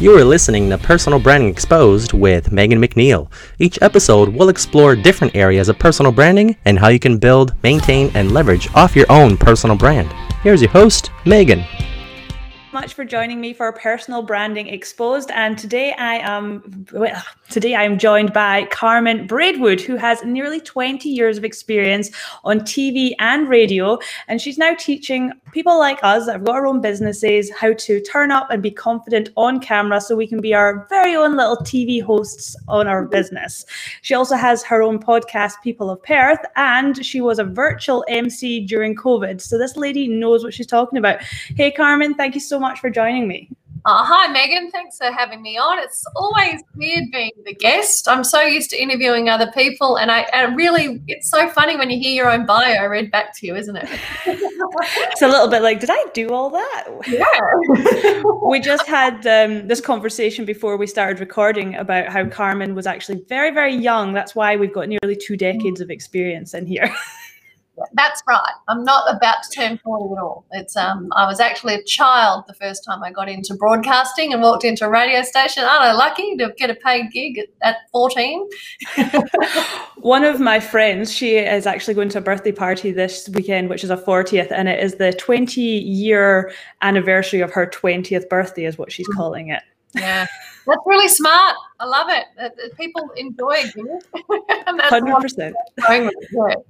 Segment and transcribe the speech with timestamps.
[0.00, 3.28] You are listening to Personal Branding Exposed with Megan McNeil.
[3.58, 8.12] Each episode will explore different areas of personal branding and how you can build, maintain,
[8.14, 10.12] and leverage off your own personal brand.
[10.44, 11.64] Here's your host, Megan
[12.72, 15.30] much for joining me for Personal Branding Exposed.
[15.30, 20.60] And today I am well, today I am joined by Carmen Braidwood, who has nearly
[20.60, 22.10] 20 years of experience
[22.44, 23.98] on TV and radio.
[24.28, 28.00] And she's now teaching people like us that have got our own businesses how to
[28.00, 31.56] turn up and be confident on camera so we can be our very own little
[31.56, 33.64] TV hosts on our business.
[34.02, 38.60] She also has her own podcast, People of Perth, and she was a virtual MC
[38.66, 39.40] during COVID.
[39.40, 41.22] So this lady knows what she's talking about.
[41.22, 43.50] Hey Carmen, thank you so much much for joining me.
[43.84, 44.70] Uh, hi, Megan.
[44.70, 45.78] Thanks for having me on.
[45.78, 48.08] It's always weird being the guest.
[48.08, 51.98] I'm so used to interviewing other people, and I really, it's so funny when you
[51.98, 53.88] hear your own bio read back to you, isn't it?
[54.26, 56.88] it's a little bit like, did I do all that?
[57.06, 58.22] Yeah.
[58.46, 63.22] we just had um, this conversation before we started recording about how Carmen was actually
[63.28, 64.12] very, very young.
[64.12, 66.94] That's why we've got nearly two decades of experience in here.
[67.94, 68.52] That's right.
[68.68, 70.44] I'm not about to turn 40 at all.
[70.52, 74.42] It's um I was actually a child the first time I got into broadcasting and
[74.42, 75.64] walked into a radio station.
[75.64, 78.48] Aren't I lucky to get a paid gig at, at 14?
[80.00, 83.84] One of my friends, she is actually going to a birthday party this weekend, which
[83.84, 88.78] is a 40th, and it is the 20 year anniversary of her 20th birthday, is
[88.78, 89.16] what she's mm.
[89.16, 89.62] calling it.
[89.94, 90.26] Yeah.
[90.68, 91.56] That's really smart.
[91.80, 92.76] I love it.
[92.76, 94.04] People enjoy it.
[94.84, 95.56] Hundred percent.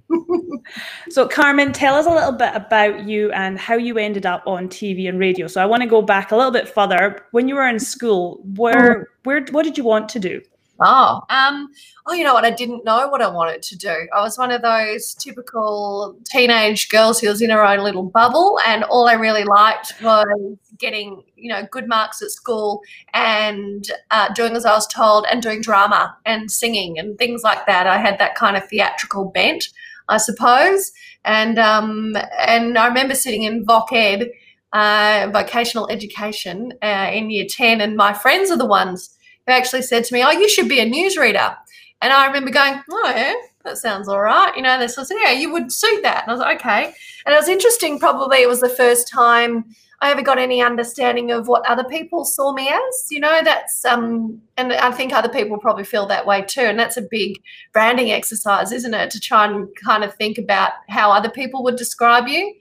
[1.11, 4.69] So, Carmen, tell us a little bit about you and how you ended up on
[4.69, 5.49] TV and radio.
[5.49, 7.25] So, I want to go back a little bit further.
[7.33, 9.05] When you were in school, where, mm.
[9.25, 10.41] where, what did you want to do?
[10.81, 11.71] Oh, um,
[12.07, 12.45] oh, you know what?
[12.45, 14.09] I didn't know what I wanted to do.
[14.15, 18.61] I was one of those typical teenage girls who was in her own little bubble,
[18.65, 22.81] and all I really liked was getting, you know, good marks at school
[23.13, 27.67] and uh, doing as I was told, and doing drama and singing and things like
[27.67, 27.89] that.
[27.89, 29.71] I had that kind of theatrical bent,
[30.09, 30.93] I suppose,
[31.25, 34.31] and um, and I remember sitting in Voc Ed,
[34.73, 39.11] uh, vocational education, uh, in year ten, and my friends are the ones
[39.49, 41.57] who actually said to me, Oh, you should be a newsreader.
[42.01, 44.55] And I remember going, Oh, yeah, that sounds all right.
[44.55, 46.23] You know, they said, Yeah, you would suit that.
[46.23, 46.95] And I was like, Okay.
[47.27, 49.65] And it was interesting, probably it was the first time
[50.01, 53.09] I ever got any understanding of what other people saw me as.
[53.11, 56.61] You know, that's um and I think other people probably feel that way too.
[56.61, 57.43] And that's a big
[57.73, 59.11] branding exercise, isn't it?
[59.11, 62.55] To try and kind of think about how other people would describe you.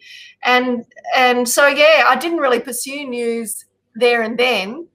[0.43, 4.87] And and so yeah, I didn't really pursue news there and then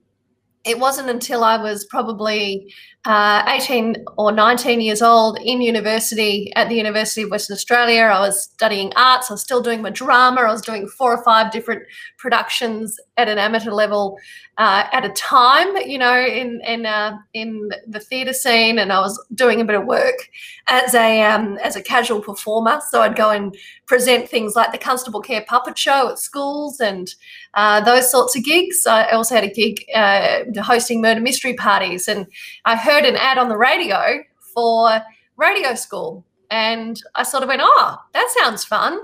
[0.65, 2.73] it wasn't until I was probably
[3.05, 8.03] uh, 18 or 19 years old in university at the University of Western Australia.
[8.03, 9.29] I was studying arts.
[9.29, 10.41] I was still doing my drama.
[10.41, 11.83] I was doing four or five different
[12.23, 14.17] productions at an amateur level
[14.57, 19.01] uh, at a time, you know, in in uh, in the theatre scene, and I
[19.01, 20.29] was doing a bit of work
[20.67, 22.79] as a um, as a casual performer.
[22.89, 23.53] So I'd go and
[23.87, 27.13] present things like the Constable Care puppet show at schools and
[27.55, 28.87] uh, those sorts of gigs.
[28.87, 32.25] I also had a gig uh, hosting murder mystery parties, and
[32.63, 35.01] I heard an ad on the radio for
[35.35, 38.97] radio school, and I sort of went, "Oh, that sounds fun."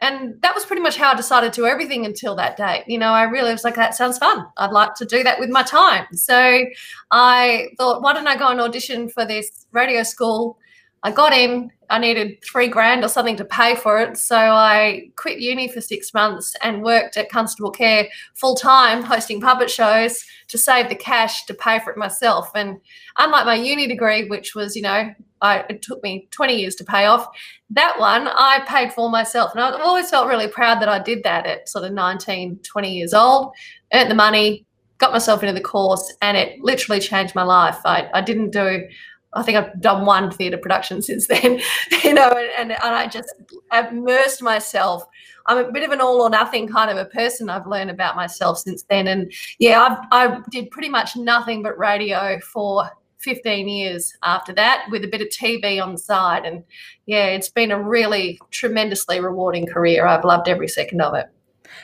[0.00, 2.84] And that was pretty much how I decided to everything until that day.
[2.86, 4.46] You know, I really was like, that sounds fun.
[4.56, 6.06] I'd like to do that with my time.
[6.12, 6.64] So
[7.10, 10.58] I thought, why don't I go and audition for this radio school?
[11.02, 14.16] I got in, I needed three grand or something to pay for it.
[14.16, 19.40] So I quit uni for six months and worked at Constable Care full time, hosting
[19.40, 22.50] puppet shows to save the cash to pay for it myself.
[22.54, 22.80] And
[23.18, 26.84] unlike my uni degree, which was, you know, I, it took me 20 years to
[26.84, 27.26] pay off.
[27.70, 29.52] That one I paid for myself.
[29.52, 32.94] And I've always felt really proud that I did that at sort of 19, 20
[32.94, 33.52] years old,
[33.92, 34.66] earned the money,
[34.98, 37.78] got myself into the course, and it literally changed my life.
[37.84, 38.86] I, I didn't do,
[39.32, 41.60] I think I've done one theatre production since then,
[42.04, 43.32] you know, and, and I just
[43.72, 45.04] immersed myself.
[45.46, 47.48] I'm a bit of an all or nothing kind of a person.
[47.48, 49.06] I've learned about myself since then.
[49.06, 54.86] And yeah, I've, I did pretty much nothing but radio for 15 years after that
[54.90, 56.44] with a bit of TV on the side.
[56.44, 56.64] And
[57.06, 60.06] yeah, it's been a really tremendously rewarding career.
[60.06, 61.26] I've loved every second of it.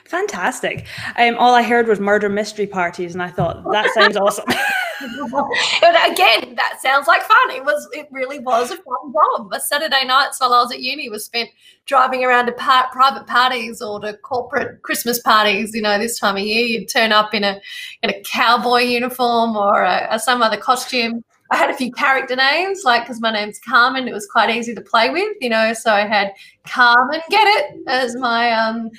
[0.04, 0.86] Fantastic.
[1.16, 4.46] Um, all I heard was murder mystery parties, and I thought that sounds awesome.
[5.00, 7.50] and again, that sounds like fun.
[7.50, 7.88] It was.
[7.92, 9.52] It really was a fun job.
[9.52, 11.50] A Saturday nights while I was at uni was spent
[11.86, 15.74] driving around to par- private parties or to corporate Christmas parties.
[15.74, 17.60] You know, this time of year, you'd turn up in a
[18.02, 21.24] in a cowboy uniform or a, a some other costume.
[21.50, 24.74] I had a few character names, like because my name's Carmen, it was quite easy
[24.74, 25.72] to play with, you know.
[25.74, 26.32] So I had
[26.66, 28.90] Carmen, get it, as my um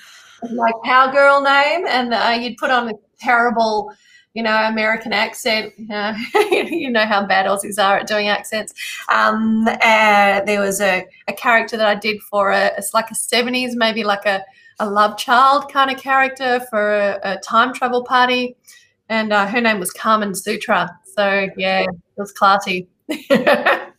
[0.54, 3.92] my cowgirl name, and uh, you'd put on a terrible
[4.38, 5.74] you know, American accent.
[6.78, 8.74] You know, how bad Aussies are at doing accents.
[9.12, 13.16] Um, uh, there was a, a character that I did for a, it's like a
[13.16, 14.44] 70s, maybe like a,
[14.80, 18.56] a love child kind of character for a, a time travel party.
[19.10, 20.88] And uh, her name was Carmen Sutra.
[21.16, 22.88] So, yeah, it was classy.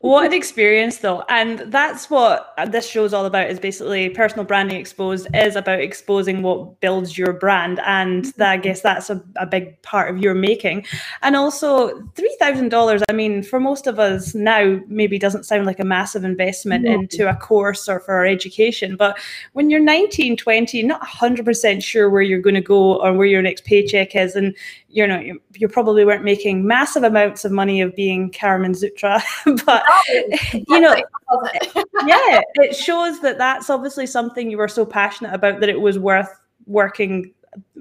[0.00, 1.24] what an experience though.
[1.28, 5.80] And that's what this show is all about is basically personal branding exposed is about
[5.80, 7.80] exposing what builds your brand.
[7.84, 8.38] And mm-hmm.
[8.38, 10.86] that, i guess that's a, a big part of your making.
[11.22, 15.84] And also $3000 i mean for most of us now maybe doesn't sound like a
[15.84, 18.96] massive investment into a course or for our education.
[18.96, 19.18] But
[19.52, 23.42] when you're 19 20 not 100% sure where you're going to go or where your
[23.42, 24.34] next paycheck is.
[24.36, 24.54] And
[24.94, 29.20] you know you, you, probably weren't making massive amounts of money of being Carmen Sutra,
[29.66, 29.82] but
[30.52, 30.94] you know,
[32.06, 35.98] yeah, it shows that that's obviously something you were so passionate about that it was
[35.98, 36.30] worth
[36.66, 37.34] working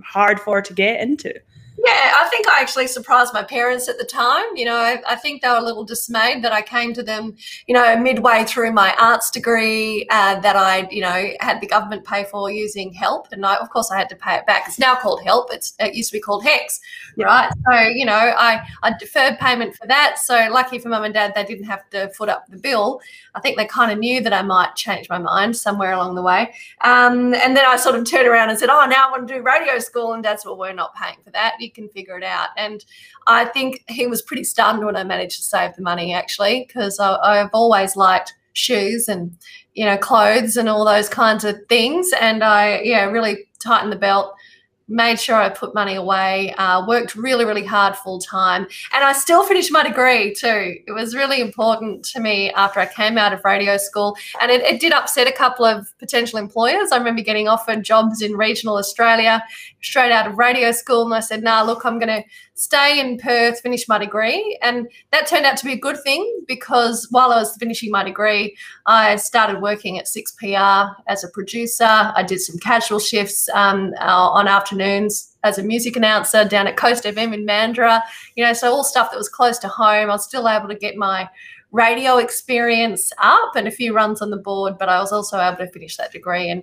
[0.04, 1.34] hard for to get into.
[1.78, 4.46] Yeah, I think I actually surprised my parents at the time.
[4.56, 7.36] You know, I, I, think they were a little dismayed that I came to them,
[7.68, 12.06] you know, midway through my arts degree uh, that I, you know, had the government
[12.06, 13.28] pay for using HELP.
[13.32, 14.64] And I, of course, I had to pay it back.
[14.68, 15.48] It's now called HELP.
[15.52, 17.26] It's, it used to be called yeah.
[17.26, 17.52] right?
[17.70, 20.20] So, you know, I, I deferred payment for that.
[20.20, 23.02] So, lucky for mum and dad, they didn't have to foot up the bill.
[23.36, 26.22] I think they kind of knew that I might change my mind somewhere along the
[26.22, 26.54] way.
[26.82, 29.34] Um, and then I sort of turned around and said, oh, now I want to
[29.34, 30.14] do radio school.
[30.14, 32.50] And dad's, well, we're not paying for that you can figure it out.
[32.58, 32.84] And
[33.28, 37.00] I think he was pretty stunned when I managed to save the money actually, because
[37.00, 39.36] I've always liked shoes and
[39.74, 42.12] you know clothes and all those kinds of things.
[42.20, 44.36] And I yeah really tightened the belt
[44.94, 49.14] made sure I put money away, uh, worked really, really hard full time, and I
[49.14, 50.76] still finished my degree too.
[50.88, 54.62] It was really important to me after I came out of radio school, and it,
[54.62, 56.92] it did upset a couple of potential employers.
[56.92, 59.44] I remember getting offered jobs in regional Australia
[59.82, 62.24] straight out of radio school, and I said, "Nah, look, I'm going to
[62.56, 64.58] stay in Perth, finish my degree.
[64.62, 68.04] And that turned out to be a good thing because while I was finishing my
[68.04, 68.56] degree,
[68.86, 71.84] I started working at 6PR as a producer.
[71.84, 76.78] I did some casual shifts um, uh, on afternoons as a music announcer down at
[76.78, 78.02] Coast FM in Mandurah.
[78.36, 80.10] You know, so all stuff that was close to home.
[80.10, 81.30] I was still able to get my
[81.74, 85.58] radio experience up and a few runs on the board, but I was also able
[85.58, 86.50] to finish that degree.
[86.50, 86.62] And,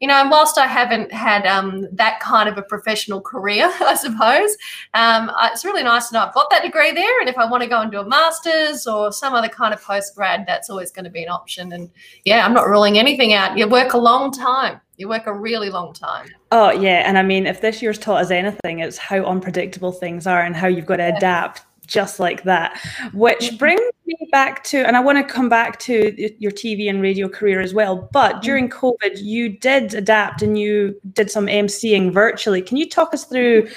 [0.00, 4.56] you know, whilst I haven't had um, that kind of a professional career, I suppose,
[4.92, 7.20] um, it's really nice to know I've got that degree there.
[7.20, 9.82] And if I want to go and do a master's or some other kind of
[9.82, 11.72] post grad, that's always going to be an option.
[11.72, 11.90] And
[12.24, 13.56] yeah, I'm not ruling anything out.
[13.56, 14.80] You work a long time.
[14.98, 16.28] You work a really long time.
[16.52, 17.08] Oh, yeah.
[17.08, 20.54] And I mean, if this year's taught us anything, it's how unpredictable things are and
[20.54, 21.16] how you've got to yeah.
[21.16, 22.78] adapt just like that.
[23.12, 23.56] Which mm-hmm.
[23.56, 27.28] brings me back to, and I want to come back to your TV and radio
[27.28, 28.08] career as well.
[28.12, 28.40] But mm-hmm.
[28.40, 32.62] during COVID, you did adapt and you did some emceeing virtually.
[32.62, 33.68] Can you talk us through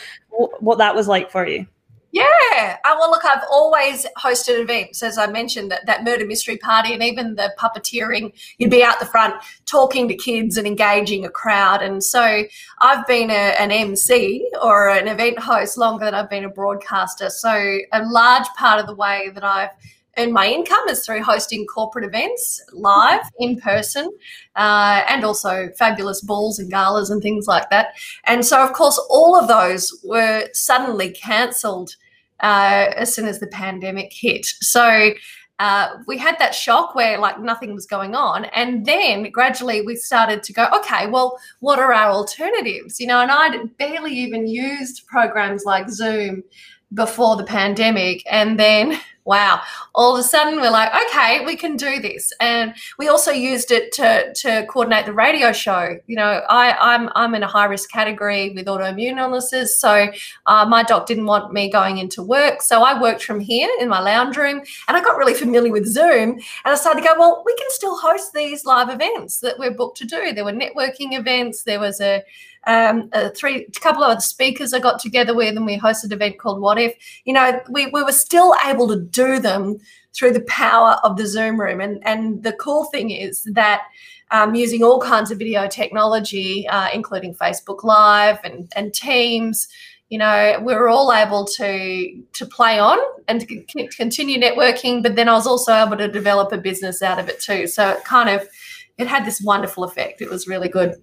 [0.60, 1.68] what that was like for you?
[2.14, 2.78] Yeah.
[2.86, 7.02] Well, look, I've always hosted events, as I mentioned, that, that murder mystery party and
[7.02, 8.32] even the puppeteering.
[8.60, 9.34] You'd be out the front
[9.66, 11.82] talking to kids and engaging a crowd.
[11.82, 12.44] And so
[12.82, 17.32] I've been a, an MC or an event host longer than I've been a broadcaster.
[17.32, 19.72] So a large part of the way that I've
[20.18, 24.08] earned my income is through hosting corporate events live in person
[24.56, 27.96] uh, and also fabulous balls and galas and things like that.
[28.26, 31.96] And so, of course, all of those were suddenly cancelled
[32.42, 34.46] uh, as soon as the pandemic hit.
[34.46, 35.14] So,
[35.60, 39.96] uh, we had that shock where like nothing was going on and then gradually we
[39.96, 44.48] started to go okay well what are our alternatives you know and i'd barely even
[44.48, 46.44] used programs like zoom
[46.94, 49.62] before the pandemic and then wow
[49.96, 52.34] all of a sudden we're like okay we can do this.
[52.40, 55.98] And we also used it to to coordinate the radio show.
[56.08, 60.08] You know i i'm i'm in a high risk category with autoimmune illnesses so
[60.46, 63.88] uh, my doc didn't want me going into work so i worked from here in
[63.88, 67.16] my lounge room and i got really familiar with zoom and i started to go
[67.18, 70.34] well we can still host these live events that we're booked to do.
[70.34, 72.24] There were networking events there was a
[72.68, 76.06] um, a three, a couple of other speakers I got together with, and we hosted
[76.06, 76.96] an event called What If.
[77.26, 79.78] You know, we, we were still able to do them
[80.14, 81.82] through the power of the Zoom room.
[81.82, 83.84] And, and the cool thing is that
[84.32, 89.68] um, using all kinds of video technology, uh, including Facebook Live and, and Teams,
[90.10, 95.02] you know, we were all able to to play on and to continue networking.
[95.02, 97.66] But then I was also able to develop a business out of it too.
[97.66, 98.48] So it kind of
[99.00, 100.22] it had this wonderful effect.
[100.22, 101.02] It was really good.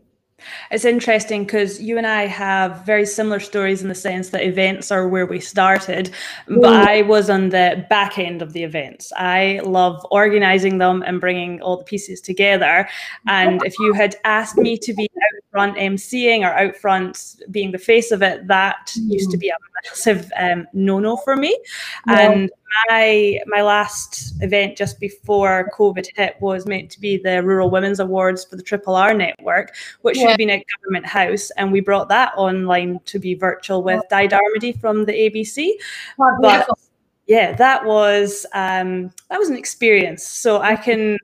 [0.71, 4.91] It's interesting because you and I have very similar stories in the sense that events
[4.91, 6.11] are where we started,
[6.47, 6.87] but mm.
[6.89, 9.13] I was on the back end of the events.
[9.17, 12.89] I love organizing them and bringing all the pieces together.
[13.27, 17.73] And if you had asked me to be out front emceeing or out front being
[17.73, 19.11] the face of it, that mm.
[19.11, 19.55] used to be a
[19.85, 21.59] massive um, no-no for me.
[22.07, 22.21] Yeah.
[22.21, 22.51] And
[22.89, 28.01] my my last event just before COVID hit was meant to be the Rural Women's
[28.01, 30.23] Awards for the Triple R Network, which yeah.
[30.23, 34.03] should have been at Government House, and we brought that online to be virtual with
[34.09, 35.73] Di Darmody from the ABC.
[36.21, 36.69] Oh, but
[37.27, 40.25] yeah, that was um, that was an experience.
[40.25, 41.19] So I can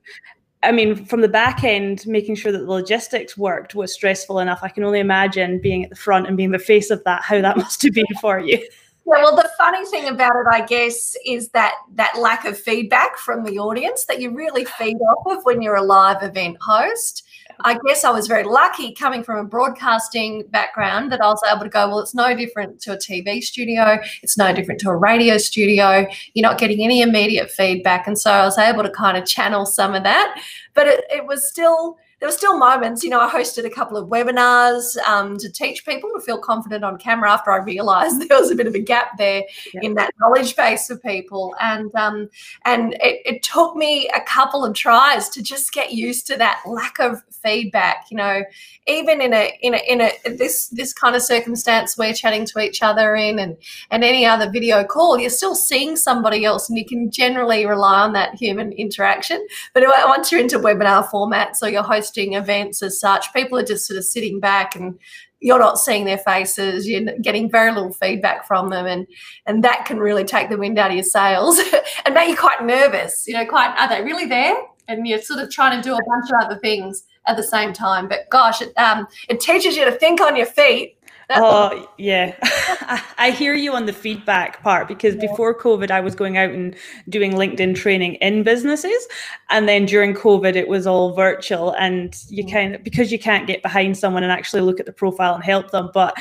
[0.63, 4.59] I mean, from the back end, making sure that the logistics worked was stressful enough.
[4.63, 7.41] I can only imagine being at the front and being the face of that, how
[7.41, 8.57] that must have been for you.
[8.57, 8.67] Yeah,
[9.05, 13.43] well, the funny thing about it, I guess, is that that lack of feedback from
[13.43, 17.23] the audience that you really feed off of when you're a live event host.
[17.61, 21.63] I guess I was very lucky coming from a broadcasting background that I was able
[21.63, 23.99] to go, well, it's no different to a TV studio.
[24.21, 26.05] It's no different to a radio studio.
[26.33, 28.07] You're not getting any immediate feedback.
[28.07, 30.41] And so I was able to kind of channel some of that.
[30.73, 33.95] But it, it was still there were still moments, you know, I hosted a couple
[33.95, 38.39] of webinars um, to teach people to feel confident on camera after I realized there
[38.39, 39.43] was a bit of a gap there
[39.73, 39.81] yeah.
[39.83, 41.55] in that knowledge base for people.
[41.61, 42.29] And um,
[42.65, 46.61] and it, it took me a couple of tries to just get used to that
[46.65, 48.43] lack of feedback, you know,
[48.87, 52.59] even in a in a in a this this kind of circumstance we're chatting to
[52.59, 53.57] each other in and
[53.91, 58.01] and any other video call, you're still seeing somebody else and you can generally rely
[58.01, 59.45] on that human interaction.
[59.75, 63.33] But once you're into webinar format, so you're hosting hosting events as such.
[63.33, 64.97] People are just sort of sitting back and
[65.39, 69.05] you're not seeing their faces you're getting very little feedback from them and
[69.45, 71.59] and that can really take the wind out of your sails
[72.05, 74.55] and make you quite nervous you know quite are they really there
[74.87, 77.71] and you're sort of trying to do a bunch of other things at the same
[77.71, 80.96] time but gosh it, um, it teaches you to think on your feet
[81.31, 82.35] oh yeah
[83.17, 85.21] i hear you on the feedback part because yeah.
[85.21, 86.75] before covid i was going out and
[87.09, 89.07] doing linkedin training in businesses
[89.49, 92.51] and then during covid it was all virtual and you mm.
[92.51, 95.43] kind of because you can't get behind someone and actually look at the profile and
[95.43, 96.15] help them but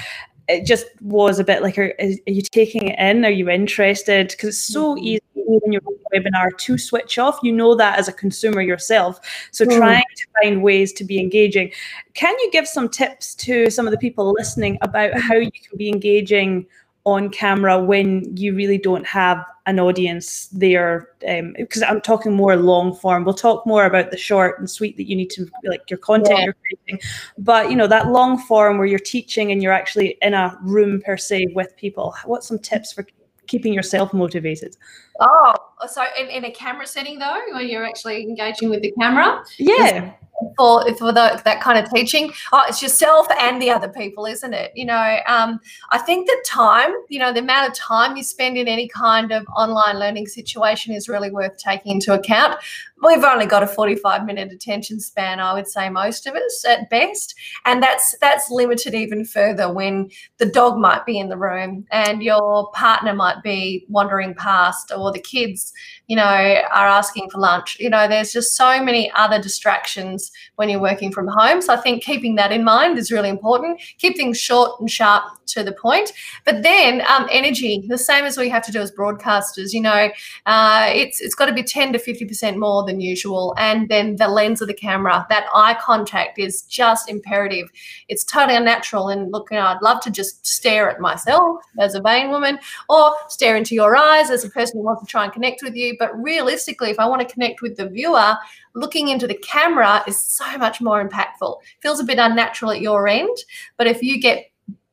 [0.48, 4.28] it just was a bit like are, are you taking it in are you interested
[4.28, 5.04] because it's so mm-hmm.
[5.46, 7.38] When you're on a webinar to switch off.
[7.42, 9.20] You know that as a consumer yourself.
[9.50, 9.76] So mm.
[9.76, 11.72] trying to find ways to be engaging.
[12.14, 15.76] Can you give some tips to some of the people listening about how you can
[15.76, 16.66] be engaging
[17.04, 21.10] on camera when you really don't have an audience there?
[21.20, 23.24] Because um, i'm talking more long form.
[23.24, 26.38] We'll talk more about the short and sweet that you need to like your content
[26.38, 26.44] yeah.
[26.44, 27.06] you're creating.
[27.38, 31.00] But you know that long form where you're teaching and you're actually in a room
[31.00, 33.04] per se with people what's some tips for
[33.46, 34.76] keeping yourself motivated.
[35.20, 35.54] Oh
[35.88, 39.44] so in, in a camera setting though where you're actually engaging with the camera?
[39.58, 40.12] Yeah.
[40.58, 42.32] For for the, that kind of teaching?
[42.52, 44.72] Oh it's yourself and the other people isn't it?
[44.74, 45.60] You know um,
[45.90, 49.32] i think the time you know the amount of time you spend in any kind
[49.32, 52.56] of online learning situation is really worth taking into account
[53.02, 56.88] we've only got a 45 minute attention span i would say most of us at
[56.90, 57.34] best.
[57.64, 62.22] And that's that's limited even further when the dog might be in the room and
[62.22, 65.72] your partner might be wandering past or the kids
[66.06, 67.76] you know are asking for lunch.
[67.80, 71.62] You know there's just so many other distractions when you're working from home.
[71.62, 73.80] So i think keeping that in mind is really important.
[73.98, 76.12] Keep things short and sharp to the point.
[76.44, 80.10] But then um, energy the same as we have to do as broadcasters you know
[80.46, 83.54] uh, it's it's got to be 10 to 50 percent more than usual.
[83.58, 87.70] And then the lens of the camera, that eye contact is just imperative.
[88.08, 89.08] It's totally unnatural.
[89.08, 92.58] And look, you know, I'd love to just stare at myself as a vain woman
[92.88, 95.74] or stare into your eyes as a person who wants to try and connect with
[95.74, 95.96] you.
[95.98, 98.36] But realistically, if I want to connect with the viewer,
[98.74, 101.58] looking into the camera is so much more impactful.
[101.80, 103.36] Feels a bit unnatural at your end.
[103.76, 104.46] But if you get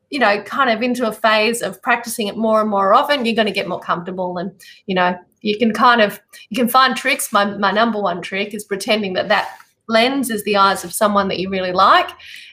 [0.09, 3.33] you know, kind of into a phase of practicing it more and more often, you're
[3.33, 4.51] going to get more comfortable and,
[4.85, 6.19] you know, you can kind of
[6.49, 7.31] you can find tricks.
[7.31, 9.57] My, my number one trick is pretending that that
[9.87, 12.09] lens is the eyes of someone that you really like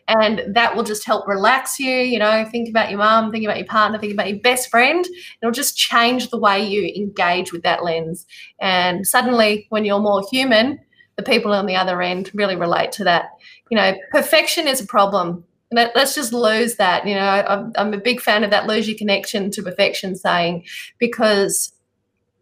[0.08, 3.56] and that will just help relax you you know think about your mom think about
[3.56, 5.06] your partner think about your best friend.
[5.40, 8.26] It'll just change the way you engage with that lens.
[8.60, 10.80] And suddenly when you're more human
[11.16, 13.26] the people on the other end really relate to that.
[13.70, 15.44] You know perfection is a problem.
[15.70, 17.20] Let's just lose that you know.
[17.20, 20.64] I'm, I'm a big fan of that lose your connection to perfection saying
[20.98, 21.72] because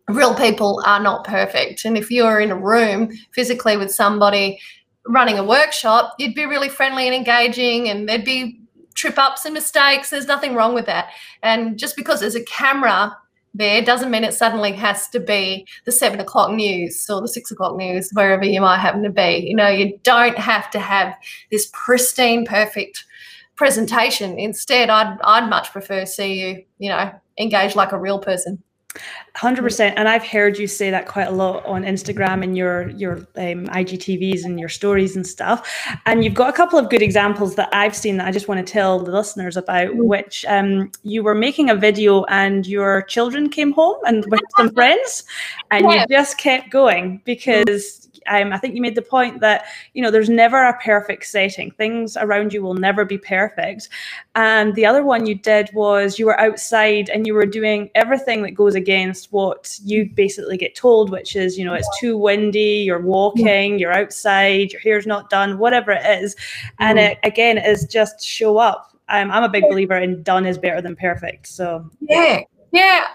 [0.08, 1.84] real people are not perfect.
[1.84, 4.60] And if you're in a room physically with somebody
[5.06, 8.60] running a workshop, you'd be really friendly and engaging, and there'd be
[8.94, 10.10] trip ups and mistakes.
[10.10, 11.10] There's nothing wrong with that.
[11.42, 13.16] And just because there's a camera
[13.54, 17.50] there doesn't mean it suddenly has to be the seven o'clock news or the six
[17.50, 19.44] o'clock news, wherever you might happen to be.
[19.48, 21.14] You know, you don't have to have
[21.50, 23.04] this pristine, perfect
[23.56, 24.38] presentation.
[24.38, 28.62] Instead, I'd I'd much prefer see you, you know, engage like a real person.
[29.38, 32.88] Hundred percent, and I've heard you say that quite a lot on Instagram and your
[32.90, 35.72] your um, IGTVs and your stories and stuff.
[36.06, 38.66] And you've got a couple of good examples that I've seen that I just want
[38.66, 39.90] to tell the listeners about.
[39.90, 40.06] Mm.
[40.06, 44.70] Which um, you were making a video and your children came home and with some
[44.74, 45.22] friends,
[45.70, 46.00] and yeah.
[46.00, 50.10] you just kept going because um, I think you made the point that you know
[50.10, 51.70] there's never a perfect setting.
[51.72, 53.88] Things around you will never be perfect.
[54.34, 58.42] And the other one you did was you were outside and you were doing everything
[58.42, 62.82] that goes against what you basically get told, which is you know it's too windy,
[62.84, 66.36] you're walking, you're outside, your hair's not done, whatever it is.
[66.78, 67.10] And mm.
[67.10, 68.92] it again is just show up.
[69.08, 71.46] I'm I'm a big believer in done is better than perfect.
[71.48, 72.40] So yeah,
[72.72, 73.06] yeah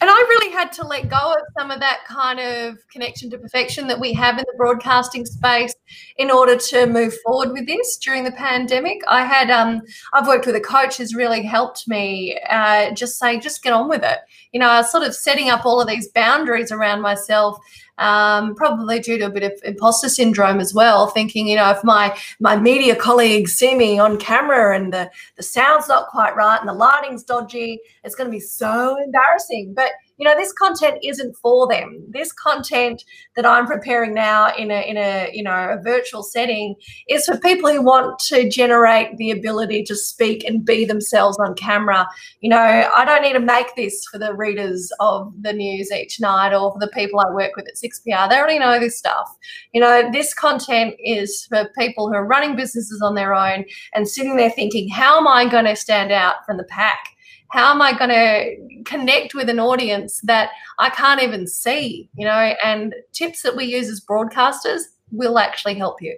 [0.00, 3.38] and I really had to let go of some of that kind of connection to
[3.38, 5.74] perfection that we have in the broadcasting space
[6.16, 9.00] in order to move forward with this during the pandemic.
[9.08, 9.82] I had, um,
[10.14, 13.90] I've worked with a coach who's really helped me uh, just say, just get on
[13.90, 14.18] with it.
[14.52, 17.58] You know, I was sort of setting up all of these boundaries around myself
[18.00, 21.84] um, probably due to a bit of imposter syndrome as well, thinking, you know, if
[21.84, 26.58] my my media colleagues see me on camera and the, the sound's not quite right
[26.58, 29.74] and the lighting's dodgy, it's going to be so embarrassing.
[29.74, 29.90] But
[30.20, 32.04] you know this content isn't for them.
[32.10, 33.04] This content
[33.36, 36.74] that i'm preparing now in a in a you know a virtual setting
[37.08, 41.54] is for people who want to generate the ability to speak and be themselves on
[41.54, 42.06] camera.
[42.40, 46.20] You know i don't need to make this for the readers of the news each
[46.20, 49.34] night or for the people i work with at 6pr they already know this stuff.
[49.72, 54.06] You know this content is for people who are running businesses on their own and
[54.06, 57.16] sitting there thinking how am i going to stand out from the pack
[57.48, 62.08] how am I going to connect with an audience that I can't even see?
[62.16, 66.16] You know, and tips that we use as broadcasters will actually help you.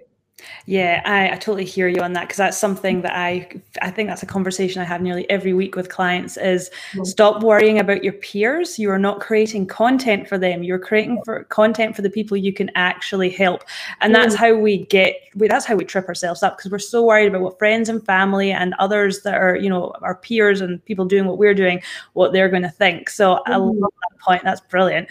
[0.65, 3.49] Yeah, I, I totally hear you on that because that's something that I
[3.81, 7.03] I think that's a conversation I have nearly every week with clients is mm-hmm.
[7.03, 8.79] stop worrying about your peers.
[8.79, 10.63] You are not creating content for them.
[10.63, 13.63] You're creating for content for the people you can actually help.
[14.01, 17.03] And that's how we get we, that's how we trip ourselves up because we're so
[17.03, 20.83] worried about what friends and family and others that are, you know, our peers and
[20.85, 21.81] people doing what we're doing,
[22.13, 23.09] what they're going to think.
[23.09, 23.51] So mm-hmm.
[23.51, 24.43] I love that point.
[24.43, 25.09] That's brilliant.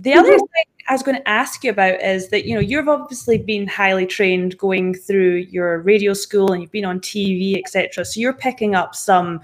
[0.00, 2.88] The other thing I was going to ask you about is that you know you've
[2.88, 8.04] obviously been highly trained going through your radio school and you've been on TV etc.
[8.04, 9.40] So you're picking up some,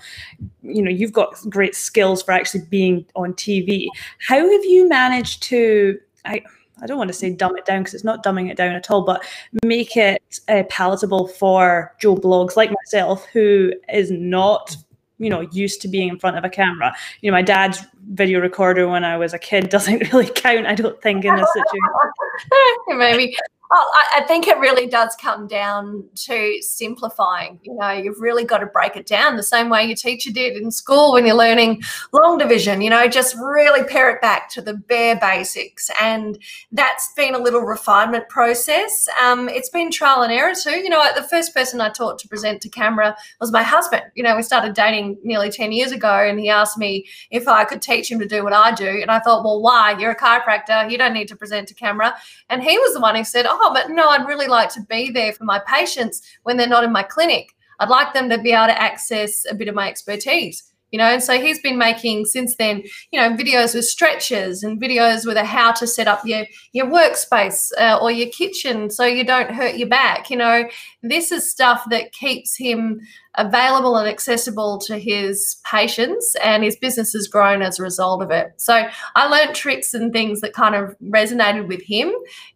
[0.63, 3.87] you know, you've got great skills for actually being on TV.
[4.27, 5.99] How have you managed to?
[6.25, 6.43] I,
[6.83, 8.91] I don't want to say dumb it down because it's not dumbing it down at
[8.91, 9.25] all, but
[9.65, 14.77] make it uh, palatable for Joe Bloggs like myself, who is not
[15.19, 16.95] you know used to being in front of a camera.
[17.21, 20.75] You know my dad's video recorder when i was a kid doesn't really count i
[20.75, 22.99] don't think in this situation.
[22.99, 23.37] Maybe
[23.71, 27.61] Oh, I, think it really does come down to simplifying.
[27.63, 30.57] You know, you've really got to break it down the same way your teacher did
[30.57, 32.81] in school when you're learning long division.
[32.81, 36.39] You know, just really pare it back to the bare basics, and
[36.73, 39.07] that's been a little refinement process.
[39.23, 40.77] Um, it's been trial and error too.
[40.77, 44.05] You know, the first person I taught to present to camera was my husband.
[44.15, 47.65] You know, we started dating nearly ten years ago, and he asked me if I
[47.65, 49.95] could teach him to do what I do, and I thought, well, why?
[49.99, 50.91] You're a chiropractor.
[50.91, 52.15] You don't need to present to camera.
[52.49, 54.83] And he was the one who said, oh oh, but no, I'd really like to
[54.83, 57.55] be there for my patients when they're not in my clinic.
[57.81, 61.05] I'd like them to be able to access a bit of my expertise you know
[61.05, 65.37] and so he's been making since then you know videos with stretches and videos with
[65.37, 69.51] a how to set up your your workspace uh, or your kitchen so you don't
[69.51, 70.69] hurt your back you know
[71.03, 73.01] this is stuff that keeps him
[73.37, 78.31] available and accessible to his patients and his business has grown as a result of
[78.31, 78.53] it.
[78.57, 82.13] So i learned tricks and things that kind of resonated with him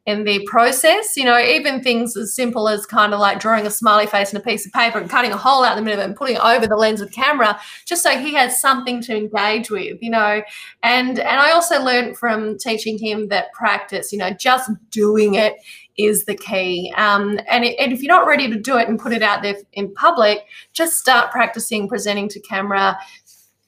[0.06, 1.16] in the process.
[1.16, 4.38] You know even things as simple as kind of like drawing a smiley face in
[4.38, 6.37] a piece of paper and cutting a hole out the middle of it and putting
[6.37, 9.98] it over the lens of the camera just so he has something to engage with
[10.00, 10.42] you know.
[10.82, 15.54] And and i also learned from teaching him that practice you know just doing it
[15.98, 16.92] is the key.
[16.96, 19.42] Um, and, it, and if you're not ready to do it and put it out
[19.42, 22.98] there in public, just start practicing presenting to camera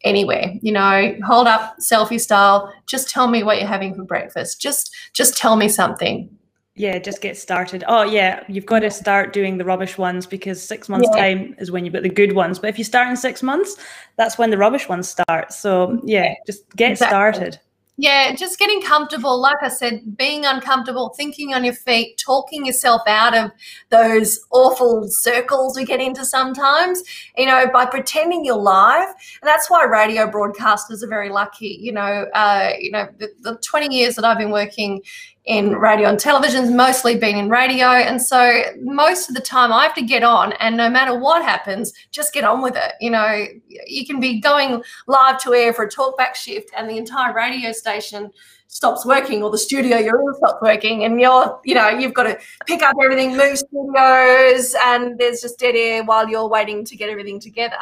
[0.04, 2.72] anywhere you know hold up selfie style.
[2.86, 4.60] Just tell me what you're having for breakfast.
[4.60, 6.30] Just just tell me something.
[6.76, 7.84] Yeah just get started.
[7.88, 11.20] Oh yeah you've got to start doing the rubbish ones because six months yeah.
[11.20, 12.58] time is when you've got the good ones.
[12.58, 13.76] But if you start in six months
[14.16, 15.52] that's when the rubbish ones start.
[15.52, 17.10] So yeah just get exactly.
[17.10, 17.60] started
[17.96, 19.40] yeah, just getting comfortable.
[19.40, 23.52] Like I said, being uncomfortable, thinking on your feet, talking yourself out of
[23.90, 27.02] those awful circles we get into sometimes,
[27.36, 29.08] you know, by pretending you're live.
[29.08, 31.78] And that's why radio broadcasters are very lucky.
[31.80, 35.00] You know, uh, you know, the, the 20 years that I've been working
[35.44, 37.88] in radio and television, mostly been in radio.
[37.88, 41.42] And so most of the time I have to get on and no matter what
[41.42, 42.94] happens, just get on with it.
[43.00, 43.46] You know,
[43.86, 47.72] you can be going live to air for a talkback shift and the entire radio
[47.72, 48.30] station
[48.74, 52.24] stops working or the studio you're in stops working and you're you know you've got
[52.24, 56.96] to pick up everything move studios and there's just dead air while you're waiting to
[56.96, 57.76] get everything together.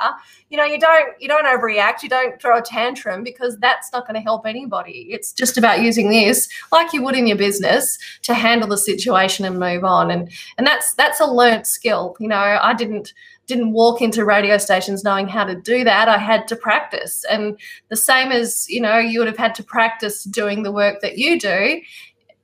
[0.51, 4.07] You know you don't you don't overreact you don't throw a tantrum because that's not
[4.07, 5.07] going to help anybody.
[5.09, 9.47] It's just about using this like you would in your business to handle the situation
[9.47, 10.11] and move on.
[10.11, 12.17] And and that's that's a learnt skill.
[12.21, 13.15] You know i didn't
[13.47, 16.09] didn't walk into radio stations knowing how to do that.
[16.09, 17.25] I had to practice.
[17.31, 21.01] And the same as, you know, you would have had to practice doing the work
[21.01, 21.81] that you do,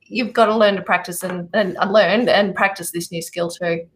[0.08, 3.86] you've got to learn to practice and, and, learn and practice this new skill too.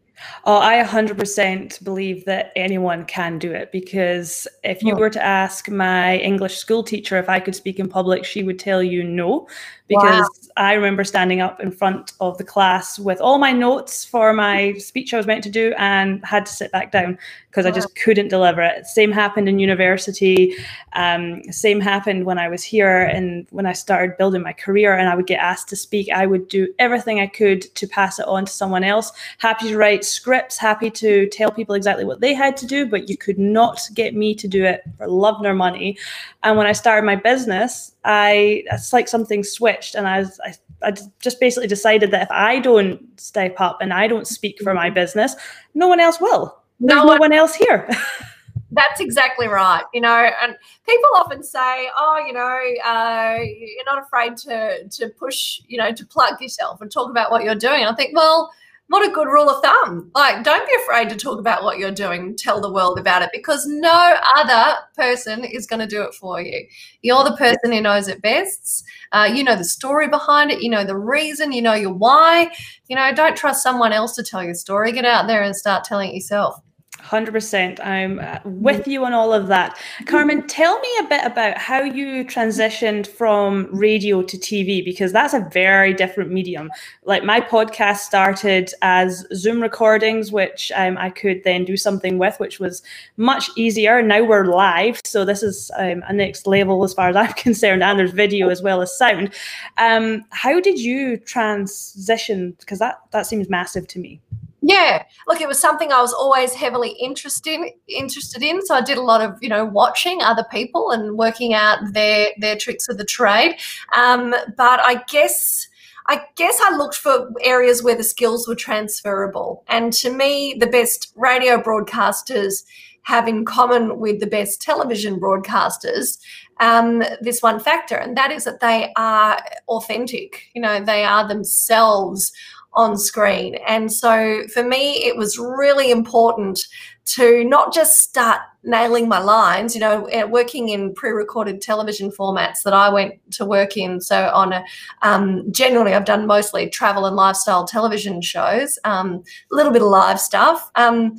[0.45, 5.01] Oh, I 100% believe that anyone can do it because if you hmm.
[5.01, 8.59] were to ask my English school teacher if I could speak in public, she would
[8.59, 9.49] tell you no
[9.97, 10.63] because wow.
[10.65, 14.75] I remember standing up in front of the class with all my notes for my
[14.75, 17.19] speech I was meant to do and had to sit back down
[17.51, 17.71] because wow.
[17.71, 18.87] I just couldn't deliver it.
[18.87, 20.55] Same happened in university.
[20.95, 25.09] Um, same happened when I was here and when I started building my career and
[25.09, 26.09] I would get asked to speak.
[26.11, 29.13] I would do everything I could to pass it on to someone else.
[29.39, 33.09] Happy to write scripts, happy to tell people exactly what they had to do, but
[33.09, 35.97] you could not get me to do it for love nor money.
[36.43, 40.55] And when I started my business, I it's like something switched, and I was I,
[40.83, 44.75] I just basically decided that if I don't step up and I don't speak for
[44.75, 45.37] my business,
[45.75, 46.59] no one else will.
[46.81, 47.89] There's no, no one else here.
[48.73, 49.85] That's exactly right.
[49.93, 55.09] You know, and people often say, "Oh, you know, uh, you're not afraid to to
[55.11, 58.17] push, you know, to plug yourself and talk about what you're doing." And I think,
[58.17, 58.51] well,
[58.89, 60.11] what a good rule of thumb.
[60.15, 63.31] Like, don't be afraid to talk about what you're doing, tell the world about it,
[63.33, 66.67] because no other person is going to do it for you.
[67.01, 68.85] You're the person who knows it best.
[69.13, 72.51] Uh, you know the story behind it, you know the reason, you know your why.
[72.89, 74.93] You know, don't trust someone else to tell your story.
[74.93, 76.61] Get out there and start telling it yourself.
[77.03, 77.85] 100%.
[77.85, 79.79] I'm uh, with you on all of that.
[80.07, 85.35] Carmen, tell me a bit about how you transitioned from radio to TV because that's
[85.35, 86.71] a very different medium.
[87.05, 92.39] Like my podcast started as Zoom recordings, which um, I could then do something with,
[92.39, 92.83] which was
[93.17, 94.01] much easier.
[94.01, 95.01] Now we're live.
[95.05, 97.83] So this is um, a next level as far as I'm concerned.
[97.83, 99.35] And there's video as well as sound.
[99.79, 102.55] Um, how did you transition?
[102.61, 104.21] Because that, that seems massive to me.
[104.65, 108.65] Yeah, look, it was something I was always heavily interested in, interested in.
[108.65, 112.31] So I did a lot of you know watching other people and working out their
[112.39, 113.57] their tricks of the trade.
[113.95, 115.69] Um, but I guess.
[116.09, 119.63] I guess I looked for areas where the skills were transferable.
[119.69, 122.65] And to me, the best radio broadcasters
[123.05, 126.19] have in common with the best television broadcasters
[126.59, 130.49] um, this one factor, and that is that they are authentic.
[130.55, 132.33] You know, they are themselves
[132.75, 133.57] on screen.
[133.67, 136.61] And so for me, it was really important
[137.05, 142.73] to not just start nailing my lines, you know, working in pre-recorded television formats that
[142.73, 144.01] I went to work in.
[144.01, 144.65] So on a,
[145.03, 149.89] um, generally, I've done mostly travel and lifestyle television shows, um, a little bit of
[149.89, 150.71] live stuff.
[150.77, 151.17] Um,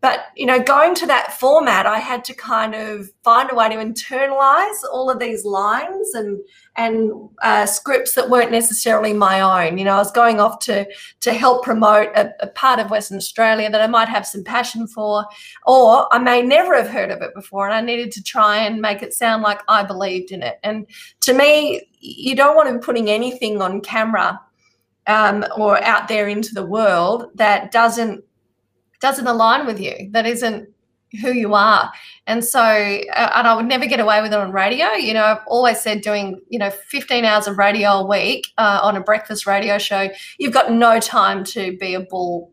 [0.00, 3.68] but you know going to that format i had to kind of find a way
[3.68, 6.38] to internalize all of these lines and
[6.76, 7.10] and
[7.42, 9.78] uh, scripts that weren't necessarily my own.
[9.78, 10.86] You know i was going off to
[11.20, 14.86] to help promote a, a, part of western australia that i might have some passion
[14.86, 15.24] for
[15.66, 18.80] or i may never have heard of it before and i needed to try and
[18.80, 20.58] make it sound like i believed in it.
[20.62, 20.86] And
[21.20, 24.40] to me you don't want to be putting anything on camera
[25.08, 28.22] um, or out there into the world that doesn't
[29.00, 30.68] doesn't align with you, that isn't
[31.22, 31.90] who you are.
[32.26, 34.92] And so, uh, and I would never get away with it on radio.
[34.92, 38.80] You know, I've always said doing, you know, 15 hours of radio a week uh,
[38.82, 40.08] on a breakfast radio show,
[40.38, 42.52] you've got no time to be a bull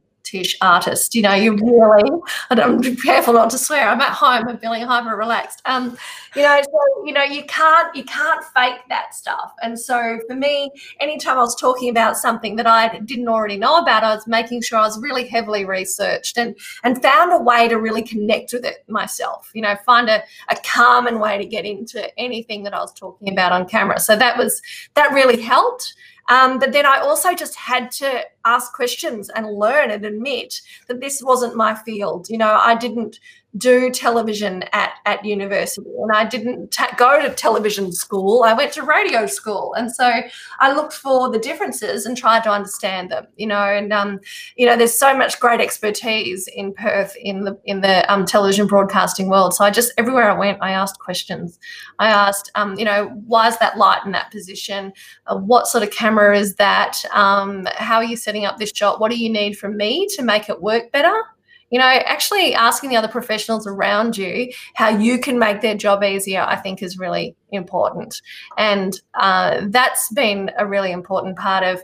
[0.61, 1.15] artist.
[1.15, 2.09] You know, you really,
[2.49, 3.87] I'm careful not to swear.
[3.87, 4.47] I'm at home.
[4.47, 5.61] I'm feeling hyper relaxed.
[5.65, 5.97] Um,
[6.35, 9.53] you know, so you know, you can't you can't fake that stuff.
[9.61, 13.77] And so for me, anytime I was talking about something that I didn't already know
[13.77, 17.67] about, I was making sure I was really heavily researched and and found a way
[17.67, 19.49] to really connect with it myself.
[19.53, 23.31] You know, find a, a calm way to get into anything that I was talking
[23.31, 23.99] about on camera.
[23.99, 24.61] So that was
[24.95, 25.93] that really helped.
[26.27, 31.01] Um, but then I also just had to ask questions and learn and admit that
[31.01, 32.27] this wasn't my field.
[32.29, 33.19] You know, I didn't
[33.57, 38.43] do television at, at university and I didn't ta- go to television school.
[38.43, 39.73] I went to radio school.
[39.75, 40.21] And so
[40.59, 44.19] I looked for the differences and tried to understand them, you know, and, um,
[44.57, 48.67] you know, there's so much great expertise in Perth in the, in the um, television
[48.67, 49.53] broadcasting world.
[49.53, 51.57] So I just, everywhere I went, I asked questions.
[51.99, 54.91] I asked, um, you know, why is that light in that position?
[55.27, 57.01] Uh, what sort of camera is that?
[57.13, 58.99] Um, how are you setting up this shot?
[58.99, 61.15] What do you need from me to make it work better?
[61.71, 66.03] you know, actually asking the other professionals around you how you can make their job
[66.03, 68.21] easier, I think is really important.
[68.57, 71.81] And uh, that's been a really important part of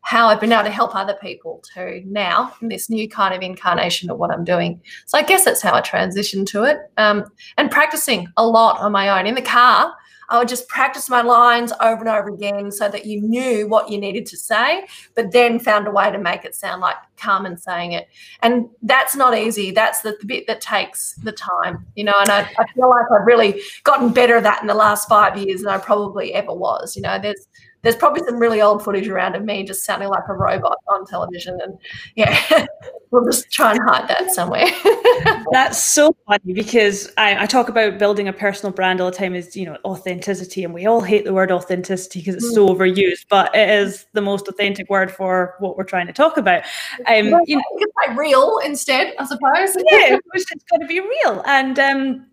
[0.00, 3.42] how I've been able to help other people too now in this new kind of
[3.42, 4.80] incarnation of what I'm doing.
[5.06, 6.78] So I guess that's how I transitioned to it.
[6.96, 7.24] Um,
[7.58, 9.94] and practicing a lot on my own in the car.
[10.28, 13.90] I would just practice my lines over and over again so that you knew what
[13.90, 17.56] you needed to say, but then found a way to make it sound like Carmen
[17.56, 18.08] saying it.
[18.42, 19.70] And that's not easy.
[19.70, 22.14] That's the, bit that takes the time, you know.
[22.20, 25.36] And I, I feel like I've really gotten better at that in the last five
[25.36, 26.94] years than I probably ever was.
[26.94, 27.46] You know, there's
[27.82, 31.06] there's probably some really old footage around of me just sounding like a robot on
[31.06, 31.58] television.
[31.62, 31.78] And
[32.16, 32.66] yeah,
[33.10, 34.66] we'll just try and hide that somewhere.
[35.52, 39.34] That's so funny because I, I, talk about building a personal brand all the time
[39.34, 40.64] is, you know, authenticity.
[40.64, 42.54] And we all hate the word authenticity because it's mm.
[42.54, 46.36] so overused, but it is the most authentic word for what we're trying to talk
[46.36, 46.64] about.
[47.06, 49.76] Um, you know, could say real instead, I suppose.
[49.90, 51.42] yeah, it's got to be real.
[51.46, 52.26] And, um,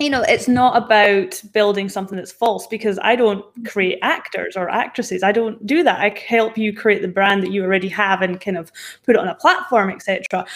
[0.00, 4.70] you know, it's not about building something that's false because I don't create actors or
[4.70, 5.22] actresses.
[5.22, 6.00] I don't do that.
[6.00, 8.72] I help you create the brand that you already have and kind of
[9.04, 10.46] put it on a platform, etc.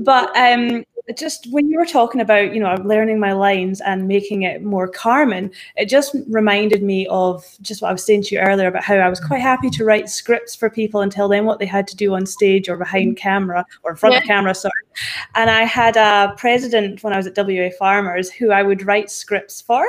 [0.00, 0.84] But um,
[1.16, 4.88] just when you were talking about, you know, learning my lines and making it more
[4.88, 8.84] Carmen, it just reminded me of just what I was saying to you earlier about
[8.84, 11.66] how I was quite happy to write scripts for people and tell them what they
[11.66, 14.20] had to do on stage or behind camera or in front yeah.
[14.20, 14.72] of camera, sorry.
[15.34, 19.10] And I had a president when I was at WA Farmers who I would write
[19.10, 19.84] scripts for.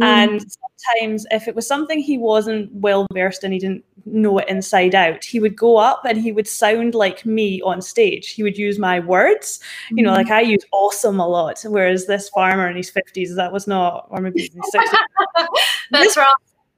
[0.00, 0.04] Mm.
[0.04, 4.48] And sometimes if it was something he wasn't well versed in, he didn't know it
[4.48, 8.30] inside out, he would go up and he would sound like me on stage.
[8.30, 9.60] He would use my words.
[9.90, 13.52] You know, like I use awesome a lot, whereas this farmer in his 50s, that
[13.52, 14.96] was not, or maybe his 60s.
[15.90, 16.34] That's this, right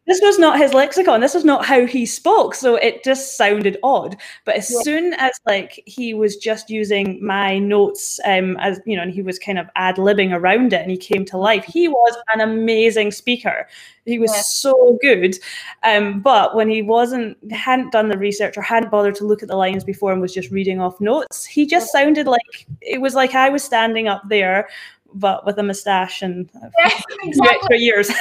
[0.08, 3.76] this was not his lexicon this was not how he spoke so it just sounded
[3.82, 4.80] odd but as yeah.
[4.80, 9.22] soon as like he was just using my notes um as you know and he
[9.22, 13.12] was kind of ad-libbing around it and he came to life he was an amazing
[13.12, 13.68] speaker
[14.06, 14.42] he was yeah.
[14.44, 15.36] so good
[15.84, 19.48] um but when he wasn't hadn't done the research or hadn't bothered to look at
[19.48, 23.14] the lines before and was just reading off notes he just sounded like it was
[23.14, 24.68] like i was standing up there
[25.14, 26.90] but with a mustache and yeah,
[27.22, 27.56] exactly.
[27.56, 28.10] extra years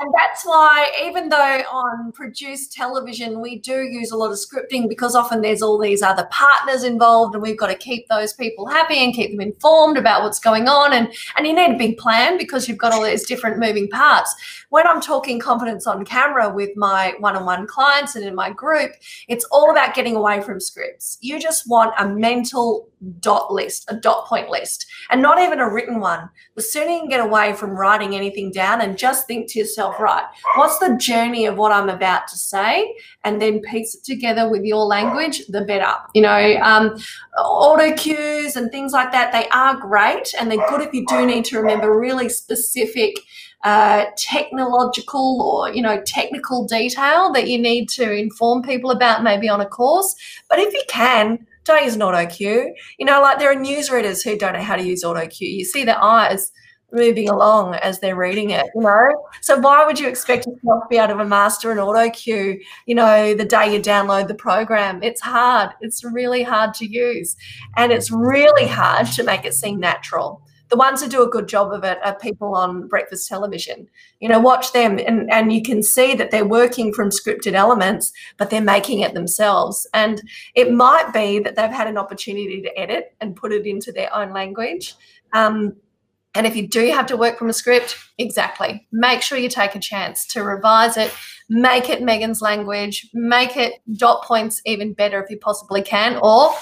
[0.00, 4.88] And that's why, even though on produced television, we do use a lot of scripting
[4.88, 8.66] because often there's all these other partners involved, and we've got to keep those people
[8.66, 10.94] happy and keep them informed about what's going on.
[10.94, 14.34] And, and you need a big plan because you've got all these different moving parts.
[14.70, 18.50] When I'm talking confidence on camera with my one on one clients and in my
[18.50, 18.92] group,
[19.28, 21.18] it's all about getting away from scripts.
[21.20, 22.88] You just want a mental
[23.20, 26.28] dot list, a dot point list, and not even a written one.
[26.54, 29.98] The sooner you can get away from writing anything down and just think to yourself,
[29.98, 30.24] right.
[30.56, 32.94] What's the journey of what I'm about to say?
[33.24, 35.92] And then piece it together with your language, the better.
[36.14, 36.98] You know, um,
[37.38, 41.26] auto cues and things like that, they are great and they're good if you do
[41.26, 43.16] need to remember really specific
[43.62, 49.50] uh, technological or you know technical detail that you need to inform people about maybe
[49.50, 50.14] on a course
[50.48, 54.24] but if you can don't use an auto cue you know like there are newsreaders
[54.24, 56.52] who don't know how to use auto cue you see their eyes
[56.92, 59.26] moving along as they're reading it, you know?
[59.42, 62.94] So why would you expect yourself to be able to master an auto cue, you
[62.94, 65.02] know, the day you download the program?
[65.02, 65.70] It's hard.
[65.80, 67.36] It's really hard to use.
[67.76, 70.42] And it's really hard to make it seem natural.
[70.70, 73.88] The ones who do a good job of it are people on breakfast television.
[74.20, 78.12] You know, watch them and, and you can see that they're working from scripted elements,
[78.36, 79.86] but they're making it themselves.
[79.92, 80.22] And
[80.54, 84.14] it might be that they've had an opportunity to edit and put it into their
[84.14, 84.94] own language.
[85.32, 85.76] Um,
[86.34, 88.86] and if you do have to work from a script, exactly.
[88.92, 91.12] Make sure you take a chance to revise it,
[91.48, 96.52] make it Megan's language, make it dot points even better if you possibly can, or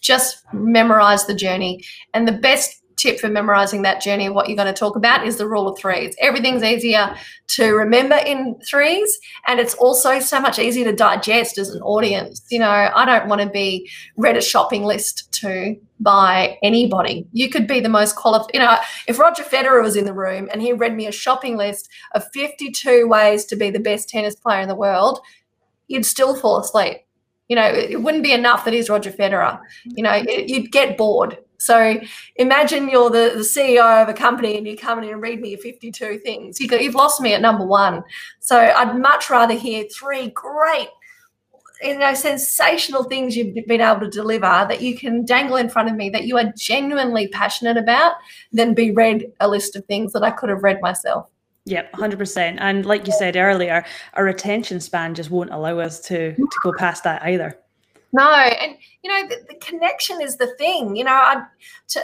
[0.00, 1.84] just memorize the journey.
[2.14, 5.26] And the best tip for memorizing that journey of what you're going to talk about
[5.26, 6.14] is the rule of threes.
[6.20, 7.14] Everything's easier
[7.48, 12.44] to remember in threes, and it's also so much easier to digest as an audience.
[12.50, 17.26] You know, I don't want to be read a shopping list to by anybody.
[17.32, 18.50] You could be the most qualified.
[18.54, 21.56] You know, if Roger Federer was in the room and he read me a shopping
[21.56, 25.20] list of 52 ways to be the best tennis player in the world,
[25.88, 26.98] you'd still fall asleep.
[27.48, 29.60] You know, it wouldn't be enough that he's Roger Federer.
[29.84, 32.00] You know, you'd get bored So
[32.36, 35.56] imagine you're the, the CEO of a company and you come in and read me
[35.56, 36.58] 52 things.
[36.58, 38.02] You you've lost me at number one.
[38.40, 40.88] So I'd much rather hear three great,
[41.82, 45.90] you know, sensational things you've been able to deliver that you can dangle in front
[45.90, 48.14] of me that you are genuinely passionate about
[48.52, 51.26] than be read a list of things that I could have read myself.
[51.66, 52.56] Yep, 100%.
[52.58, 56.72] And like you said earlier, our attention span just won't allow us to, to go
[56.78, 57.58] past that either.
[58.12, 60.94] No, and you know the, the, connection is the thing.
[60.94, 61.44] You know,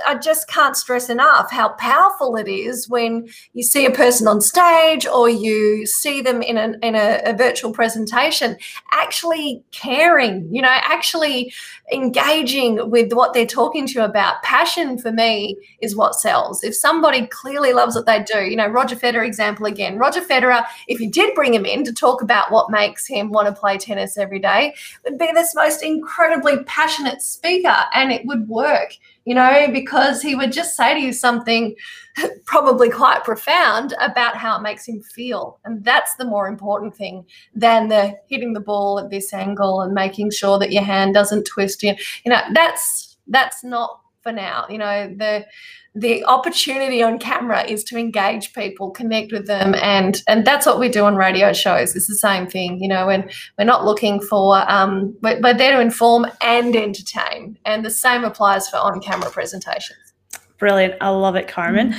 [0.06, 4.40] I just can't stress enough how powerful it is when you see a person on
[4.40, 8.56] stage or you see them in a in a, a virtual presentation,
[8.92, 10.48] actually caring.
[10.50, 11.52] You know, actually
[11.92, 14.42] engaging with what they're talking to you about.
[14.42, 16.64] Passion for me is what sells.
[16.64, 19.98] If somebody clearly loves what they do, you know, Roger Federer example again.
[19.98, 23.48] Roger Federer, if you did bring him in to talk about what makes him want
[23.48, 26.85] to play tennis every day, would be this most incredibly passionate
[27.22, 28.94] speaker and it would work,
[29.24, 31.74] you know, because he would just say to you something
[32.44, 35.58] probably quite profound about how it makes him feel.
[35.64, 39.94] And that's the more important thing than the hitting the ball at this angle and
[39.94, 41.94] making sure that your hand doesn't twist you.
[42.24, 44.66] You know, that's that's not for now.
[44.68, 45.46] You know, the
[45.94, 50.78] the opportunity on camera is to engage people, connect with them, and and that's what
[50.78, 51.94] we do on radio shows.
[51.94, 53.08] It's the same thing, you know.
[53.08, 57.90] And we're not looking for um, we're, we're there to inform and entertain, and the
[57.90, 60.05] same applies for on-camera presentations.
[60.58, 60.94] Brilliant.
[61.02, 61.94] I love it, Carmen.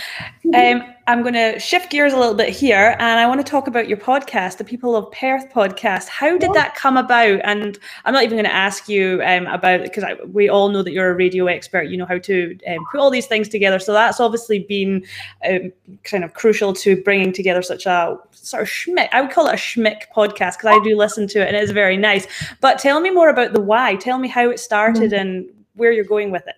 [0.55, 3.67] Um, I'm going to shift gears a little bit here and I want to talk
[3.67, 6.07] about your podcast, the People of Perth podcast.
[6.07, 7.39] How did that come about?
[7.43, 10.81] And I'm not even going to ask you um, about it because we all know
[10.81, 11.83] that you're a radio expert.
[11.83, 13.77] You know how to um, put all these things together.
[13.77, 15.05] So that's obviously been
[15.47, 15.71] um,
[16.03, 19.09] kind of crucial to bringing together such a sort of schmick.
[19.11, 21.71] I would call it a schmick podcast because I do listen to it and it's
[21.71, 22.25] very nice.
[22.59, 23.95] But tell me more about the why.
[23.97, 25.19] Tell me how it started mm-hmm.
[25.21, 26.55] and where you're going with it.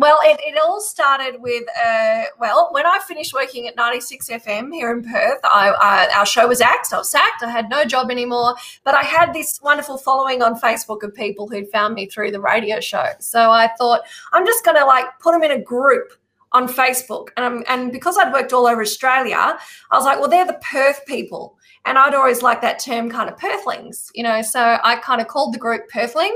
[0.00, 4.72] Well, it, it all started with, uh, well, when I finished working at 96 FM
[4.72, 6.94] here in Perth, I, I, our show was axed.
[6.94, 7.42] I was sacked.
[7.42, 8.54] I had no job anymore.
[8.82, 12.40] But I had this wonderful following on Facebook of people who'd found me through the
[12.40, 13.08] radio show.
[13.18, 14.00] So I thought,
[14.32, 16.14] I'm just going to like put them in a group
[16.52, 17.28] on Facebook.
[17.36, 19.36] And, and because I'd worked all over Australia,
[19.90, 21.58] I was like, well, they're the Perth people.
[21.84, 24.40] And I'd always like that term kind of Perthlings, you know.
[24.40, 26.34] So I kind of called the group Perthling.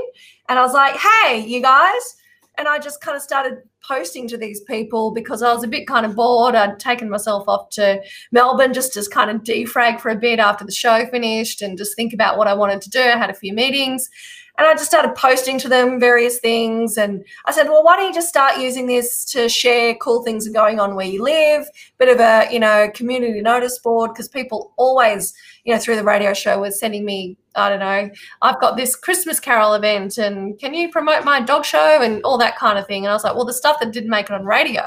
[0.49, 2.17] And I was like, hey, you guys
[2.57, 5.87] and I just kind of started posting to these people because I was a bit
[5.87, 6.55] kind of bored.
[6.55, 10.65] I'd taken myself off to Melbourne just to kind of defrag for a bit after
[10.65, 13.01] the show finished and just think about what I wanted to do.
[13.01, 14.09] I had a few meetings
[14.57, 16.97] and I just started posting to them various things.
[16.97, 20.47] And I said, well, why don't you just start using this to share cool things
[20.47, 21.67] going on where you live?
[21.97, 26.03] Bit of a, you know, community notice board because people always, you know, through the
[26.03, 28.09] radio show were sending me I don't know,
[28.41, 32.37] I've got this Christmas Carol event and can you promote my dog show and all
[32.37, 33.05] that kind of thing.
[33.05, 34.83] And I was like, well, the stuff that didn't make it on radio,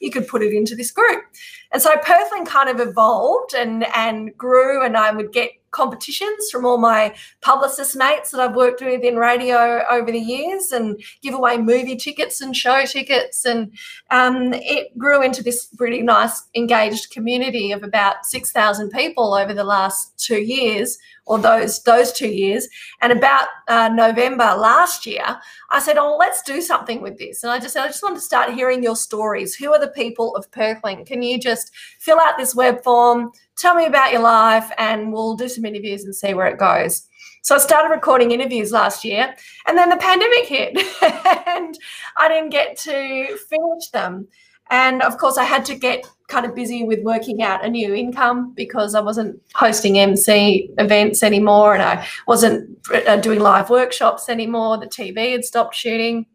[0.00, 1.24] you could put it into this group.
[1.72, 6.66] And so Perthling kind of evolved and, and grew, and I would get competitions from
[6.66, 11.32] all my publicist mates that I've worked with in radio over the years and give
[11.32, 13.46] away movie tickets and show tickets.
[13.46, 13.72] And
[14.10, 19.64] um, it grew into this really nice, engaged community of about 6,000 people over the
[19.64, 22.68] last two years or those those two years.
[23.00, 25.38] And about uh, November last year,
[25.70, 28.16] I said, "Oh, let's do something with this." And I just said, "I just want
[28.16, 29.54] to start hearing your stories.
[29.54, 31.06] Who are the people of Perthling?
[31.06, 33.30] Can you just fill out this web form?
[33.56, 37.06] Tell me about your life, and we'll do some interviews and see where it goes."
[37.44, 39.34] So I started recording interviews last year,
[39.66, 40.78] and then the pandemic hit,
[41.46, 41.76] and
[42.16, 44.28] I didn't get to finish them.
[44.70, 47.94] And of course, I had to get kind of busy with working out a new
[47.94, 54.30] income because I wasn't hosting MC events anymore and I wasn't uh, doing live workshops
[54.30, 54.78] anymore.
[54.78, 56.26] The TV had stopped shooting.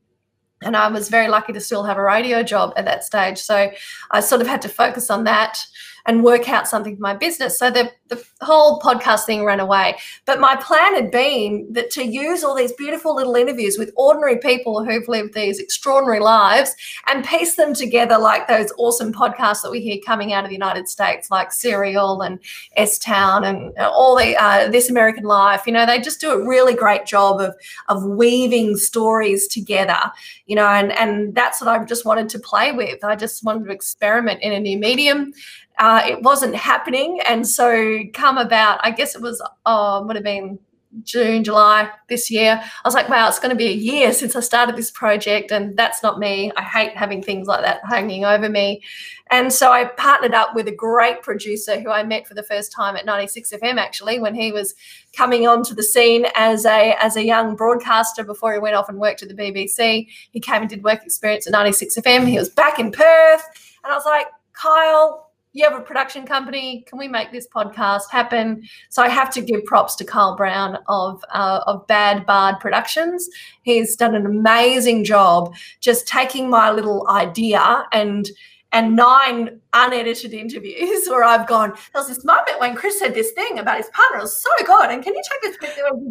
[0.64, 3.38] And I was very lucky to still have a radio job at that stage.
[3.38, 3.70] So
[4.10, 5.60] I sort of had to focus on that
[6.08, 7.60] and work out something for my business.
[7.60, 9.98] So the, the whole podcast thing ran away.
[10.26, 14.38] But my plan had been that to use all these beautiful little interviews with ordinary
[14.38, 16.74] people who've lived these extraordinary lives
[17.08, 20.56] and piece them together like those awesome podcasts that we hear coming out of the
[20.56, 22.40] United States, like Serial and
[22.78, 25.64] S Town and all the uh, This American Life.
[25.68, 27.54] You know, they just do a really great job of
[27.90, 30.00] of weaving stories together.
[30.46, 33.04] You know, and and that's what I just wanted to play with.
[33.04, 35.34] I just wanted to experiment in a new medium
[35.80, 37.20] uh, it wasn't happening.
[37.28, 40.60] And so, come about, I guess it was, oh, would have been
[41.04, 42.60] June, July this year.
[42.62, 45.52] I was like, wow, it's going to be a year since I started this project.
[45.52, 46.52] And that's not me.
[46.56, 48.82] I hate having things like that hanging over me.
[49.30, 52.72] And so I partnered up with a great producer who I met for the first
[52.72, 54.74] time at 96 FM, actually, when he was
[55.16, 59.00] coming onto the scene as a as a young broadcaster before he went off and
[59.00, 60.08] worked at the BBC.
[60.32, 62.28] He came and did work experience at 96 FM.
[62.28, 63.44] He was back in Perth.
[63.84, 66.84] And I was like, Kyle, you have a production company.
[66.88, 68.64] Can we make this podcast happen?
[68.90, 73.28] So I have to give props to Kyle Brown of uh, of Bad Bard Productions.
[73.64, 78.30] He's done an amazing job just taking my little idea and
[78.74, 83.32] and nine unedited interviews where I've gone, there was this moment when Chris said this
[83.32, 84.20] thing about his partner.
[84.20, 84.92] It was so good.
[84.92, 85.58] And can you take this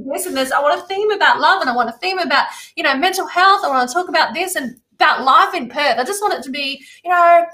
[0.07, 0.53] this and this?
[0.53, 3.26] I want a theme about love and I want a theme about, you know, mental
[3.26, 3.61] health.
[3.64, 5.99] I want to talk about this and about life in Perth.
[5.99, 7.45] I just want it to be, you know,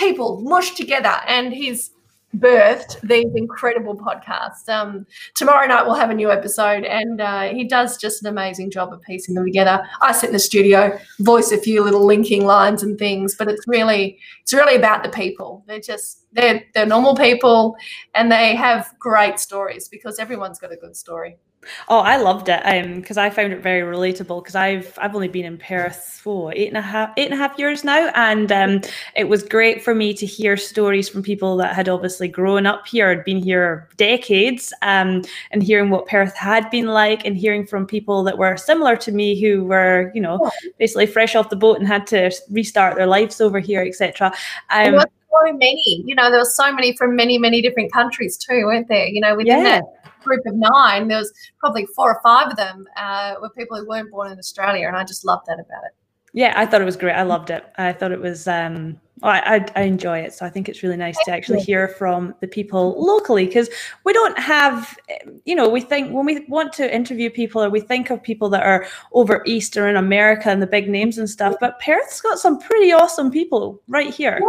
[0.00, 1.92] people mushed together and he's
[2.36, 4.68] birthed these incredible podcasts.
[4.68, 8.70] Um, tomorrow night we'll have a new episode, and uh, he does just an amazing
[8.70, 9.84] job of piecing them together.
[10.00, 13.66] I sit in the studio, voice a few little linking lines and things, but it's
[13.66, 15.64] really it's really about the people.
[15.66, 17.76] They're just they're they're normal people,
[18.14, 21.36] and they have great stories because everyone's got a good story.
[21.88, 22.62] Oh, I loved it
[22.96, 26.54] because um, I found it very relatable because I've I've only been in Perth for
[26.54, 28.80] eight and a half eight and a half years now, and um,
[29.14, 32.86] it was great for me to hear stories from people that had obviously grown up
[32.86, 37.66] here, had been here decades, um, and hearing what Perth had been like, and hearing
[37.66, 41.56] from people that were similar to me who were you know basically fresh off the
[41.56, 44.32] boat and had to restart their lives over here, etc.
[44.70, 44.98] Um,
[45.30, 48.88] so many, you know, there were so many from many many different countries too, weren't
[48.88, 49.06] there?
[49.06, 49.80] You know, within yeah.
[49.80, 53.78] that group of nine, there was probably four or five of them uh, were people
[53.78, 55.92] who weren't born in Australia, and I just loved that about it.
[56.32, 57.14] Yeah, I thought it was great.
[57.14, 57.64] I loved it.
[57.76, 60.32] I thought it was um, I, I, I, enjoy it.
[60.32, 63.68] So I think it's really nice to actually hear from the people locally because
[64.04, 64.96] we don't have,
[65.44, 68.48] you know, we think when we want to interview people or we think of people
[68.50, 72.20] that are over East or in America and the big names and stuff, but Perth's
[72.20, 74.40] got some pretty awesome people right here.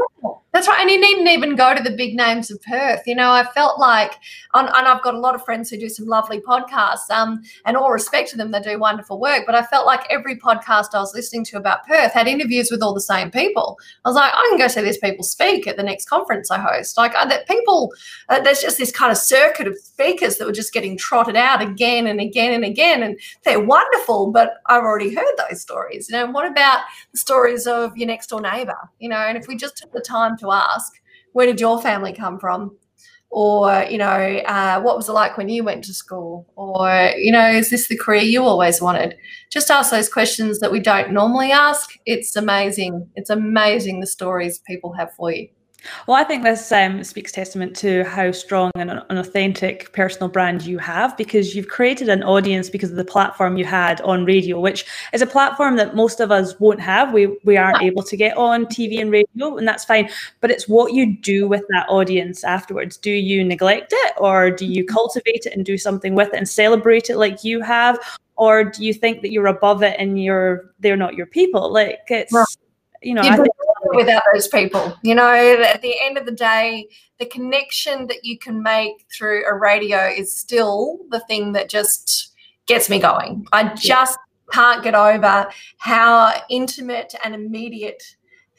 [0.53, 0.81] That's right.
[0.81, 3.03] And you needn't even go to the big names of Perth.
[3.05, 4.15] You know, I felt like,
[4.53, 7.77] and, and I've got a lot of friends who do some lovely podcasts, um, and
[7.77, 9.43] all respect to them, they do wonderful work.
[9.45, 12.83] But I felt like every podcast I was listening to about Perth had interviews with
[12.83, 13.79] all the same people.
[14.03, 16.59] I was like, I can go see these people speak at the next conference I
[16.59, 16.97] host.
[16.97, 17.93] Like uh, that people,
[18.29, 21.61] uh, there's just this kind of circuit of speakers that were just getting trotted out
[21.61, 24.31] again and again and again, and they're wonderful.
[24.31, 26.09] But I've already heard those stories.
[26.09, 26.81] You know, what about
[27.11, 28.77] the stories of your next door neighbour?
[28.99, 30.91] You know, and if we just took the time to ask,
[31.33, 32.77] where did your family come from?
[33.31, 36.45] Or you know uh, what was it like when you went to school?
[36.55, 39.15] Or you know is this the career you always wanted?
[39.51, 41.91] Just ask those questions that we don't normally ask.
[42.05, 43.09] It's amazing.
[43.15, 45.47] It's amazing the stories people have for you
[46.07, 50.63] well, I think this um, speaks testament to how strong and an authentic personal brand
[50.63, 54.59] you have because you've created an audience because of the platform you had on radio,
[54.59, 57.13] which is a platform that most of us won't have.
[57.13, 60.09] We we aren't able to get on TV and radio, and that's fine.
[60.39, 62.97] But it's what you do with that audience afterwards.
[62.97, 66.47] Do you neglect it, or do you cultivate it and do something with it and
[66.47, 67.97] celebrate it like you have,
[68.35, 71.71] or do you think that you're above it and you're they're not your people?
[71.71, 72.33] Like it's
[73.01, 73.47] you know, think-
[73.95, 74.97] without those people.
[75.03, 76.87] You know, at the end of the day,
[77.19, 82.33] the connection that you can make through a radio is still the thing that just
[82.65, 83.45] gets me going.
[83.51, 84.53] I just yeah.
[84.53, 88.03] can't get over how intimate and immediate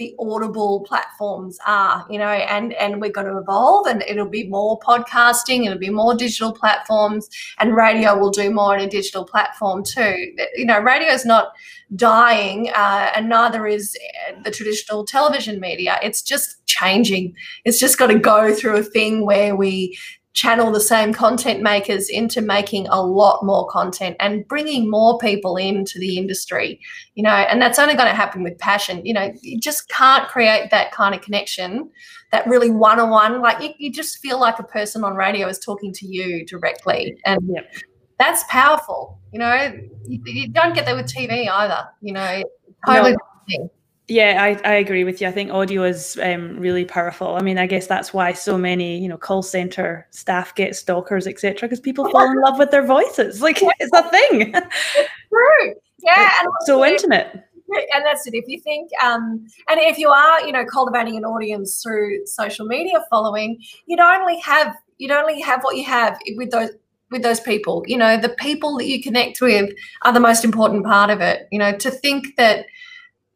[0.03, 4.49] the audible platforms are you know and and we're going to evolve and it'll be
[4.49, 7.29] more podcasting it'll be more digital platforms
[7.59, 10.15] and radio will do more in a digital platform too.
[10.57, 11.53] You know radio is not
[11.95, 13.97] dying uh, and neither is
[14.45, 15.99] the traditional television media.
[16.03, 17.35] It's just changing.
[17.65, 19.99] It's just got to go through a thing where we
[20.33, 25.57] channel the same content makers into making a lot more content and bringing more people
[25.57, 26.81] into the industry
[27.15, 30.29] you know and that's only going to happen with passion you know you just can't
[30.29, 31.91] create that kind of connection
[32.31, 35.93] that really one-on-one like you, you just feel like a person on radio is talking
[35.93, 37.71] to you directly and yep.
[38.19, 39.73] that's powerful you know
[40.07, 42.43] you, you, don't get that with tv either you know
[42.87, 43.17] totally
[43.49, 43.71] no.
[44.13, 45.29] Yeah, I, I agree with you.
[45.29, 47.35] I think audio is um, really powerful.
[47.35, 51.27] I mean, I guess that's why so many, you know, call center staff get stalkers,
[51.27, 53.41] etc., because people fall in love with their voices.
[53.41, 54.53] Like it's a thing.
[54.55, 55.75] It's true.
[56.05, 57.29] Yeah, and so intimate.
[57.33, 58.35] And that's it.
[58.35, 62.67] If you think, um, and if you are, you know, cultivating an audience through social
[62.67, 66.71] media following, you'd only have you'd only have what you have with those
[67.13, 67.85] with those people.
[67.87, 69.73] You know, the people that you connect with
[70.05, 71.47] are the most important part of it.
[71.53, 72.67] You know, to think that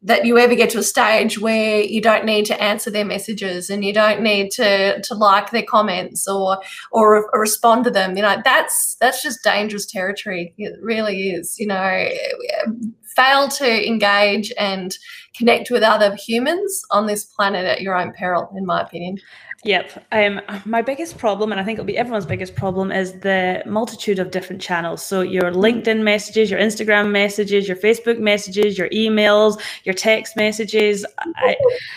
[0.03, 3.69] that you ever get to a stage where you don't need to answer their messages
[3.69, 6.59] and you don't need to to like their comments or
[6.91, 10.53] or, or respond to them you know that's that's just dangerous territory.
[10.57, 12.09] It really is you know
[13.17, 14.97] fail to engage and
[15.35, 19.17] connect with other humans on this planet at your own peril in my opinion
[19.63, 20.05] Yep.
[20.11, 24.19] Um, my biggest problem, and I think it'll be everyone's biggest problem, is the multitude
[24.19, 25.03] of different channels.
[25.03, 31.05] So your LinkedIn messages, your Instagram messages, your Facebook messages, your emails, your text messages.
[31.19, 31.55] I,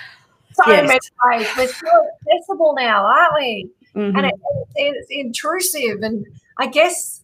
[0.54, 0.88] so yes.
[0.88, 1.48] many ways.
[1.56, 3.70] We're so accessible now, aren't we?
[3.94, 4.16] Mm-hmm.
[4.16, 4.34] And it,
[4.76, 6.02] it's intrusive.
[6.02, 6.26] And
[6.58, 7.19] I guess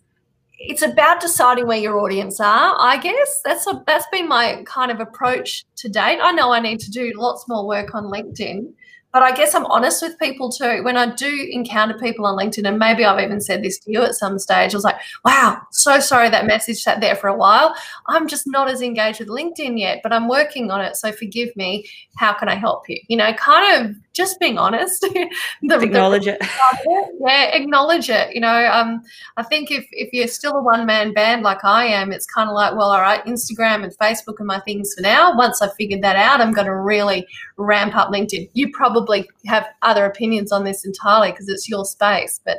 [0.59, 2.77] it's about deciding where your audience are.
[2.79, 6.19] I guess that's a, that's been my kind of approach to date.
[6.23, 8.73] I know I need to do lots more work on LinkedIn
[9.17, 10.83] but I guess I'm honest with people too.
[10.85, 14.03] When I do encounter people on LinkedIn, and maybe I've even said this to you
[14.03, 17.35] at some stage, I was like, wow, so sorry that message sat there for a
[17.35, 17.75] while.
[18.09, 20.97] I'm just not as engaged with LinkedIn yet, but I'm working on it.
[20.97, 21.89] So forgive me.
[22.17, 23.01] How can I help you?
[23.09, 25.01] You know, kind of just being honest.
[25.63, 27.11] the, acknowledge the, it.
[27.21, 28.35] Yeah, acknowledge it.
[28.35, 29.03] You know, um,
[29.37, 32.49] I think if, if you're still a one man band like I am, it's kind
[32.49, 35.37] of like, well, all right, Instagram and Facebook are my things for now.
[35.37, 37.27] Once I've figured that out, I'm going to really
[37.59, 38.49] ramp up LinkedIn.
[38.55, 42.59] You probably have other opinions on this entirely because it's your space, but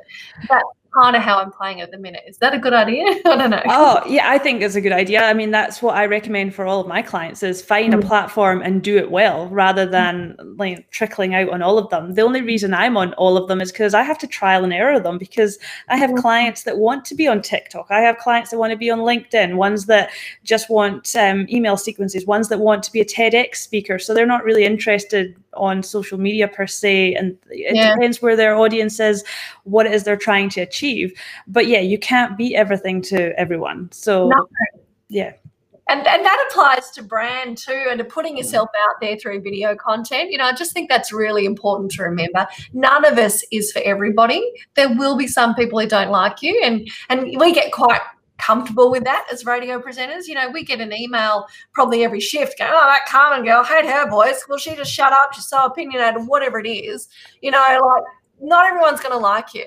[0.49, 0.63] that
[0.99, 2.23] kind of how I'm playing at the minute.
[2.27, 3.03] Is that a good idea?
[3.25, 3.61] I don't know.
[3.67, 5.23] Oh, yeah, I think it's a good idea.
[5.23, 7.99] I mean, that's what I recommend for all of my clients is find mm.
[7.99, 12.13] a platform and do it well rather than like trickling out on all of them.
[12.13, 14.73] The only reason I'm on all of them is because I have to trial and
[14.73, 15.57] error them because
[15.89, 16.17] I have mm.
[16.17, 17.87] clients that want to be on TikTok.
[17.89, 20.09] I have clients that want to be on LinkedIn, ones that
[20.43, 23.99] just want um, email sequences, ones that want to be a TEDx speaker.
[23.99, 27.93] So they're not really interested on social media per se and it yeah.
[27.93, 29.23] depends where their audience is
[29.63, 31.13] what it is they're trying to achieve.
[31.47, 33.89] But yeah you can't be everything to everyone.
[33.91, 34.47] So no.
[35.09, 35.33] yeah.
[35.89, 39.73] And, and that applies to brand too and to putting yourself out there through video
[39.75, 40.31] content.
[40.31, 42.47] You know i just think that's really important to remember.
[42.73, 44.43] None of us is for everybody.
[44.75, 48.01] There will be some people who don't like you and and we get quite
[48.47, 50.27] comfortable with that as radio presenters.
[50.27, 53.85] You know, we get an email probably every shift going, oh, that Carmen girl, hate
[53.85, 54.45] her voice.
[54.47, 55.33] Well, she just shut up.
[55.33, 57.09] She's so opinionated, whatever it is.
[57.41, 58.03] You know, like
[58.41, 59.65] not everyone's going to like you.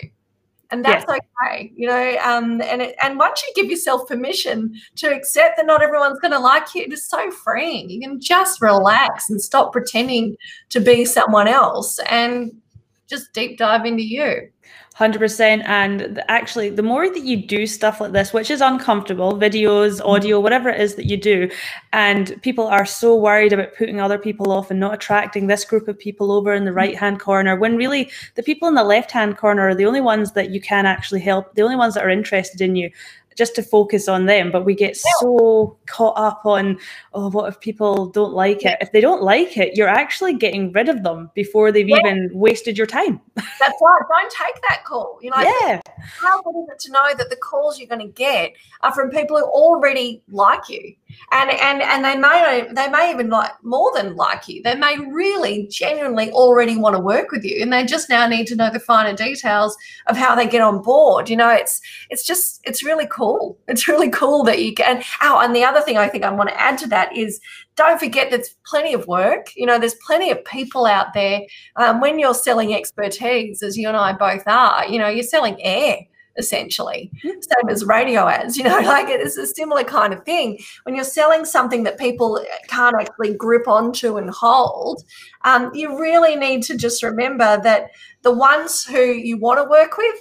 [0.73, 2.17] And that's okay, you know.
[2.23, 6.31] Um, and it, and once you give yourself permission to accept that not everyone's going
[6.31, 7.91] to like you, it is so freeing.
[7.91, 10.37] You can just relax and stop pretending
[10.69, 12.53] to be someone else, and
[13.09, 14.49] just deep dive into you.
[15.01, 20.05] 100% and actually the more that you do stuff like this which is uncomfortable videos
[20.05, 21.51] audio whatever it is that you do
[21.93, 25.89] and people are so worried about putting other people off and not attracting this group
[25.89, 26.77] of people over in the mm-hmm.
[26.77, 30.03] right hand corner when really the people in the left hand corner are the only
[30.03, 32.91] ones that you can actually help the only ones that are interested in you
[33.41, 34.53] just to focus on them.
[34.53, 36.79] But we get so caught up on,
[37.15, 38.77] oh, what if people don't like it?
[38.83, 41.97] If they don't like it, you're actually getting rid of them before they've yeah.
[42.05, 43.19] even wasted your time.
[43.35, 44.03] That's right.
[44.11, 45.19] Don't take that call.
[45.23, 45.81] You know, yeah.
[45.99, 49.09] how good is it to know that the calls you're going to get are from
[49.09, 50.95] people who already like you?
[51.33, 54.63] And and and they may they may even like more than like you.
[54.63, 58.47] They may really genuinely already want to work with you and they just now need
[58.49, 61.51] to know the finer details of how they get on board you know?
[61.51, 63.59] It's it's just it's really cool.
[63.69, 66.49] It's really cool that you can oh and the other thing i think i want
[66.49, 67.41] to add to that is
[67.77, 71.41] don't forget there's plenty of work you know there's plenty of people out there.
[71.77, 75.57] Um, when you're selling expertise as you and i both are you know you're selling
[75.63, 75.99] air
[76.41, 77.13] essentially.
[77.23, 80.59] Same as radio ads, you know, like it's a similar kind of thing.
[80.83, 85.05] When you're selling something that people can't actually grip onto and hold,
[85.45, 87.91] um, you really need to just remember that
[88.23, 90.17] the ones who you want to work with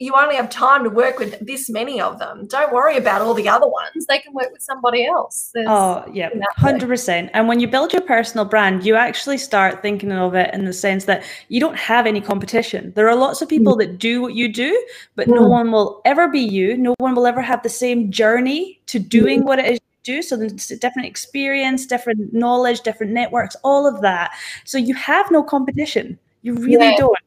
[0.00, 2.46] you only have time to work with this many of them.
[2.48, 4.06] Don't worry about all the other ones.
[4.06, 5.50] They can work with somebody else.
[5.54, 7.30] There's, oh, yeah, 100%.
[7.32, 10.72] And when you build your personal brand, you actually start thinking of it in the
[10.72, 12.92] sense that you don't have any competition.
[12.96, 13.78] There are lots of people mm.
[13.78, 14.84] that do what you do,
[15.14, 15.36] but mm.
[15.36, 16.76] no one will ever be you.
[16.76, 19.44] No one will ever have the same journey to doing mm.
[19.44, 20.22] what it is you do.
[20.22, 24.32] So there's a different experience, different knowledge, different networks, all of that.
[24.64, 26.18] So you have no competition.
[26.42, 26.96] You really yeah.
[26.96, 27.18] don't.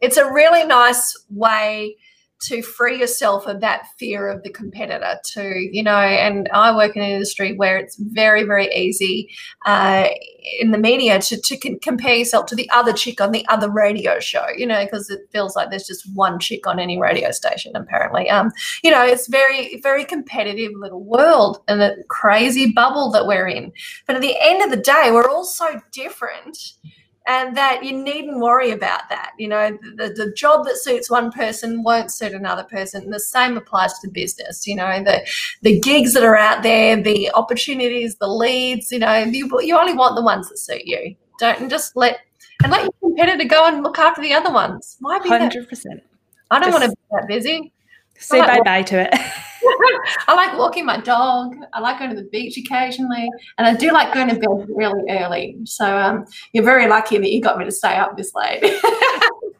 [0.00, 1.96] It's a really nice way
[2.40, 6.96] to free yourself of that fear of the competitor too you know and i work
[6.96, 9.28] in an industry where it's very very easy
[9.64, 10.08] uh,
[10.60, 14.18] in the media to, to compare yourself to the other chick on the other radio
[14.20, 17.74] show you know because it feels like there's just one chick on any radio station
[17.74, 18.28] apparently.
[18.30, 23.48] Um you know it's very very competitive little world and a crazy bubble that we're
[23.48, 23.72] in.
[24.06, 26.58] But at the end of the day we're all so different
[27.26, 29.32] and that you needn't worry about that.
[29.38, 33.04] You know, the, the job that suits one person won't suit another person.
[33.04, 34.66] And the same applies to business.
[34.66, 35.26] You know, the
[35.62, 38.92] the gigs that are out there, the opportunities, the leads.
[38.92, 41.16] You know, you, you only want the ones that suit you.
[41.38, 42.20] Don't just let
[42.62, 44.96] and let your competitor go and look after the other ones.
[45.00, 46.02] Why be hundred percent?
[46.50, 47.72] I don't just want to be that busy.
[48.18, 49.20] Say bye bye to it.
[50.28, 51.54] I like walking my dog.
[51.72, 55.02] I like going to the beach occasionally, and I do like going to bed really
[55.10, 55.58] early.
[55.64, 58.60] So um, you're very lucky that you got me to stay up this late.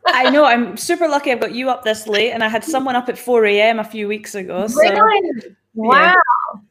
[0.08, 0.44] I know.
[0.44, 1.32] I'm super lucky.
[1.32, 3.78] I've got you up this late, and I had someone up at 4 a.m.
[3.78, 4.66] a few weeks ago.
[4.66, 4.80] So.
[4.80, 5.56] Really?
[5.76, 6.14] Wow.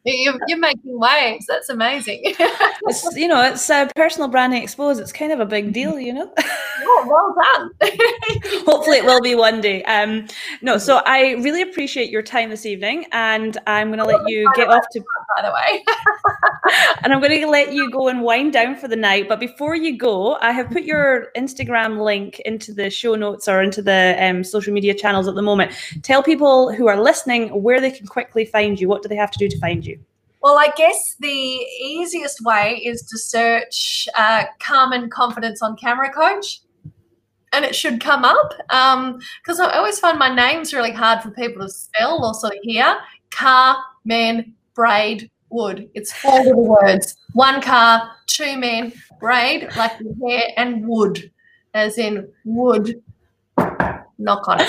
[0.04, 0.12] Yeah.
[0.14, 1.46] You're, you're making waves.
[1.46, 2.20] That's amazing.
[2.24, 5.00] it's, you know, it's uh, personal branding exposed.
[5.00, 6.32] It's kind of a big deal, you know?
[6.38, 7.70] oh, well done.
[8.66, 9.82] Hopefully it will be one day.
[9.84, 10.26] Um,
[10.62, 14.50] no, so I really appreciate your time this evening and I'm going to let you
[14.54, 15.00] get off to,
[15.36, 15.84] by the way,
[17.02, 19.28] and I'm going to let you go and wind down for the night.
[19.28, 23.62] But before you go, I have put your Instagram link into the show notes or
[23.62, 25.72] into the um, social media channels at the moment.
[26.02, 29.30] Tell people who are listening where they can quickly find you what do they have
[29.32, 29.98] to do to find you?
[30.42, 36.60] Well, I guess the easiest way is to search uh, Carmen Confidence on Camera Coach
[37.52, 41.30] and it should come up because um, I always find my name's really hard for
[41.30, 42.98] people to spell or sort of hear.
[43.30, 45.88] Car, man, braid, wood.
[45.94, 47.16] It's four little words.
[47.32, 49.92] One car, two men, braid, like
[50.22, 51.30] hair, and wood,
[51.72, 53.02] as in wood.
[54.18, 54.68] Knock on it.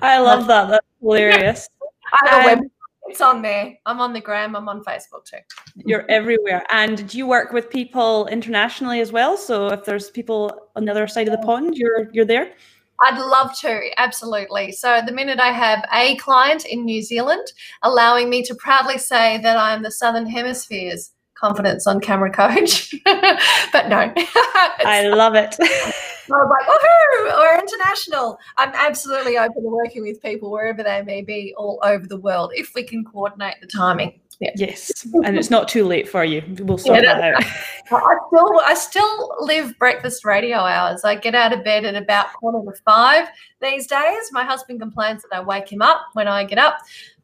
[0.00, 0.68] I love that.
[0.68, 1.68] That's hilarious.
[2.12, 2.70] I have a web
[3.08, 3.74] it's on there.
[3.86, 4.56] I'm on the gram.
[4.56, 5.38] I'm on Facebook too.
[5.76, 6.64] You're everywhere.
[6.70, 9.36] And do you work with people internationally as well?
[9.36, 12.52] So if there's people on the other side of the pond, you're you're there.
[13.00, 14.72] I'd love to, absolutely.
[14.72, 17.46] So, the minute I have a client in New Zealand
[17.82, 23.88] allowing me to proudly say that I'm the Southern Hemisphere's confidence on camera coach, but
[23.88, 24.12] no.
[24.16, 25.56] I love it.
[26.28, 28.38] I was like, woohoo, we're international.
[28.56, 32.52] I'm absolutely open to working with people wherever they may be all over the world
[32.54, 34.20] if we can coordinate the timing.
[34.38, 34.50] Yeah.
[34.56, 36.42] Yes, and it's not too late for you.
[36.60, 37.44] We'll sort yeah, that out.
[37.90, 41.04] I still, I still live breakfast radio hours.
[41.04, 43.28] I get out of bed at about quarter to five
[43.62, 44.28] these days.
[44.32, 46.76] My husband complains that I wake him up when I get up.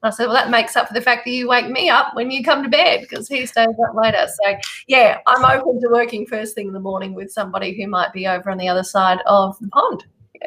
[0.04, 2.30] I said, well, that makes up for the fact that you wake me up when
[2.30, 4.26] you come to bed because he stays up later.
[4.42, 4.54] So,
[4.88, 8.26] yeah, I'm open to working first thing in the morning with somebody who might be
[8.26, 10.04] over on the other side of the pond.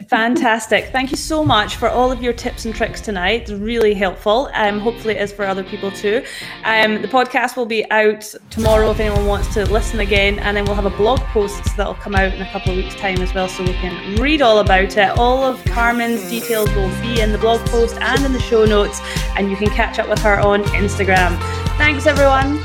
[0.09, 0.89] Fantastic.
[0.91, 3.43] Thank you so much for all of your tips and tricks tonight.
[3.43, 4.49] It's really helpful.
[4.53, 6.23] Um, hopefully, it is for other people too.
[6.65, 10.65] Um, the podcast will be out tomorrow if anyone wants to listen again, and then
[10.65, 13.33] we'll have a blog post that'll come out in a couple of weeks' time as
[13.33, 15.17] well, so we can read all about it.
[15.17, 18.99] All of Carmen's details will be in the blog post and in the show notes,
[19.37, 21.39] and you can catch up with her on Instagram.
[21.77, 22.59] Thanks, everyone.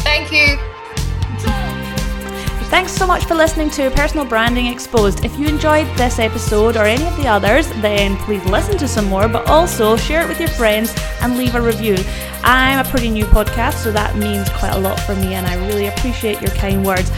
[0.00, 0.75] Thank you.
[2.68, 5.24] Thanks so much for listening to Personal Branding Exposed.
[5.24, 9.06] If you enjoyed this episode or any of the others, then please listen to some
[9.06, 11.96] more, but also share it with your friends and leave a review.
[12.42, 15.54] I'm a pretty new podcast, so that means quite a lot for me, and I
[15.66, 17.10] really appreciate your kind words.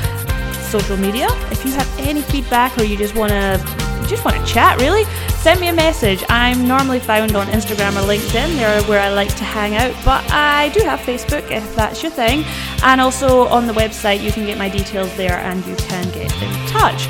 [0.69, 4.45] Social media, if you have any feedback or you just want to just want to
[4.45, 5.05] chat, really,
[5.43, 6.25] send me a message.
[6.29, 8.57] I'm normally found on Instagram or LinkedIn.
[8.57, 12.11] They're where I like to hang out, but I do have Facebook if that's your
[12.11, 12.45] thing.
[12.83, 16.33] And also on the website, you can get my details there and you can get
[16.43, 17.07] in touch.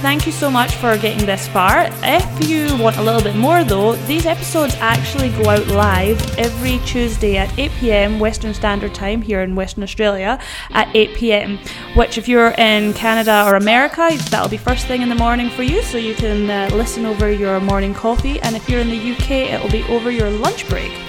[0.00, 1.88] Thank you so much for getting this far.
[2.04, 6.78] If you want a little bit more though, these episodes actually go out live every
[6.86, 10.38] Tuesday at 8 pm Western Standard Time here in Western Australia
[10.70, 11.58] at 8 pm.
[11.96, 15.64] Which, if you're in Canada or America, that'll be first thing in the morning for
[15.64, 18.40] you, so you can uh, listen over your morning coffee.
[18.40, 21.07] And if you're in the UK, it'll be over your lunch break.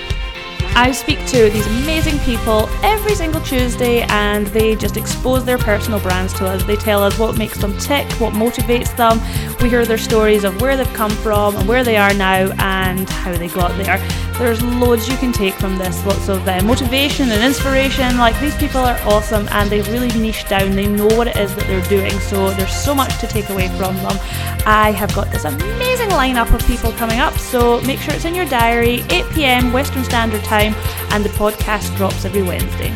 [0.75, 5.99] I speak to these amazing people every single Tuesday and they just expose their personal
[5.99, 6.63] brands to us.
[6.63, 9.19] They tell us what makes them tick, what motivates them.
[9.61, 13.09] We hear their stories of where they've come from and where they are now and
[13.09, 14.28] how they got there.
[14.39, 18.17] There's loads you can take from this, lots of uh, motivation and inspiration.
[18.17, 20.71] Like these people are awesome and they've really niche down.
[20.71, 23.67] They know what it is that they're doing, so there's so much to take away
[23.77, 24.17] from them.
[24.65, 28.33] I have got this amazing lineup of people coming up, so make sure it's in
[28.33, 30.73] your diary, 8 pm Western Standard Time,
[31.11, 32.95] and the podcast drops every Wednesday.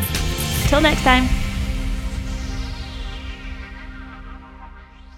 [0.68, 1.43] Till next time.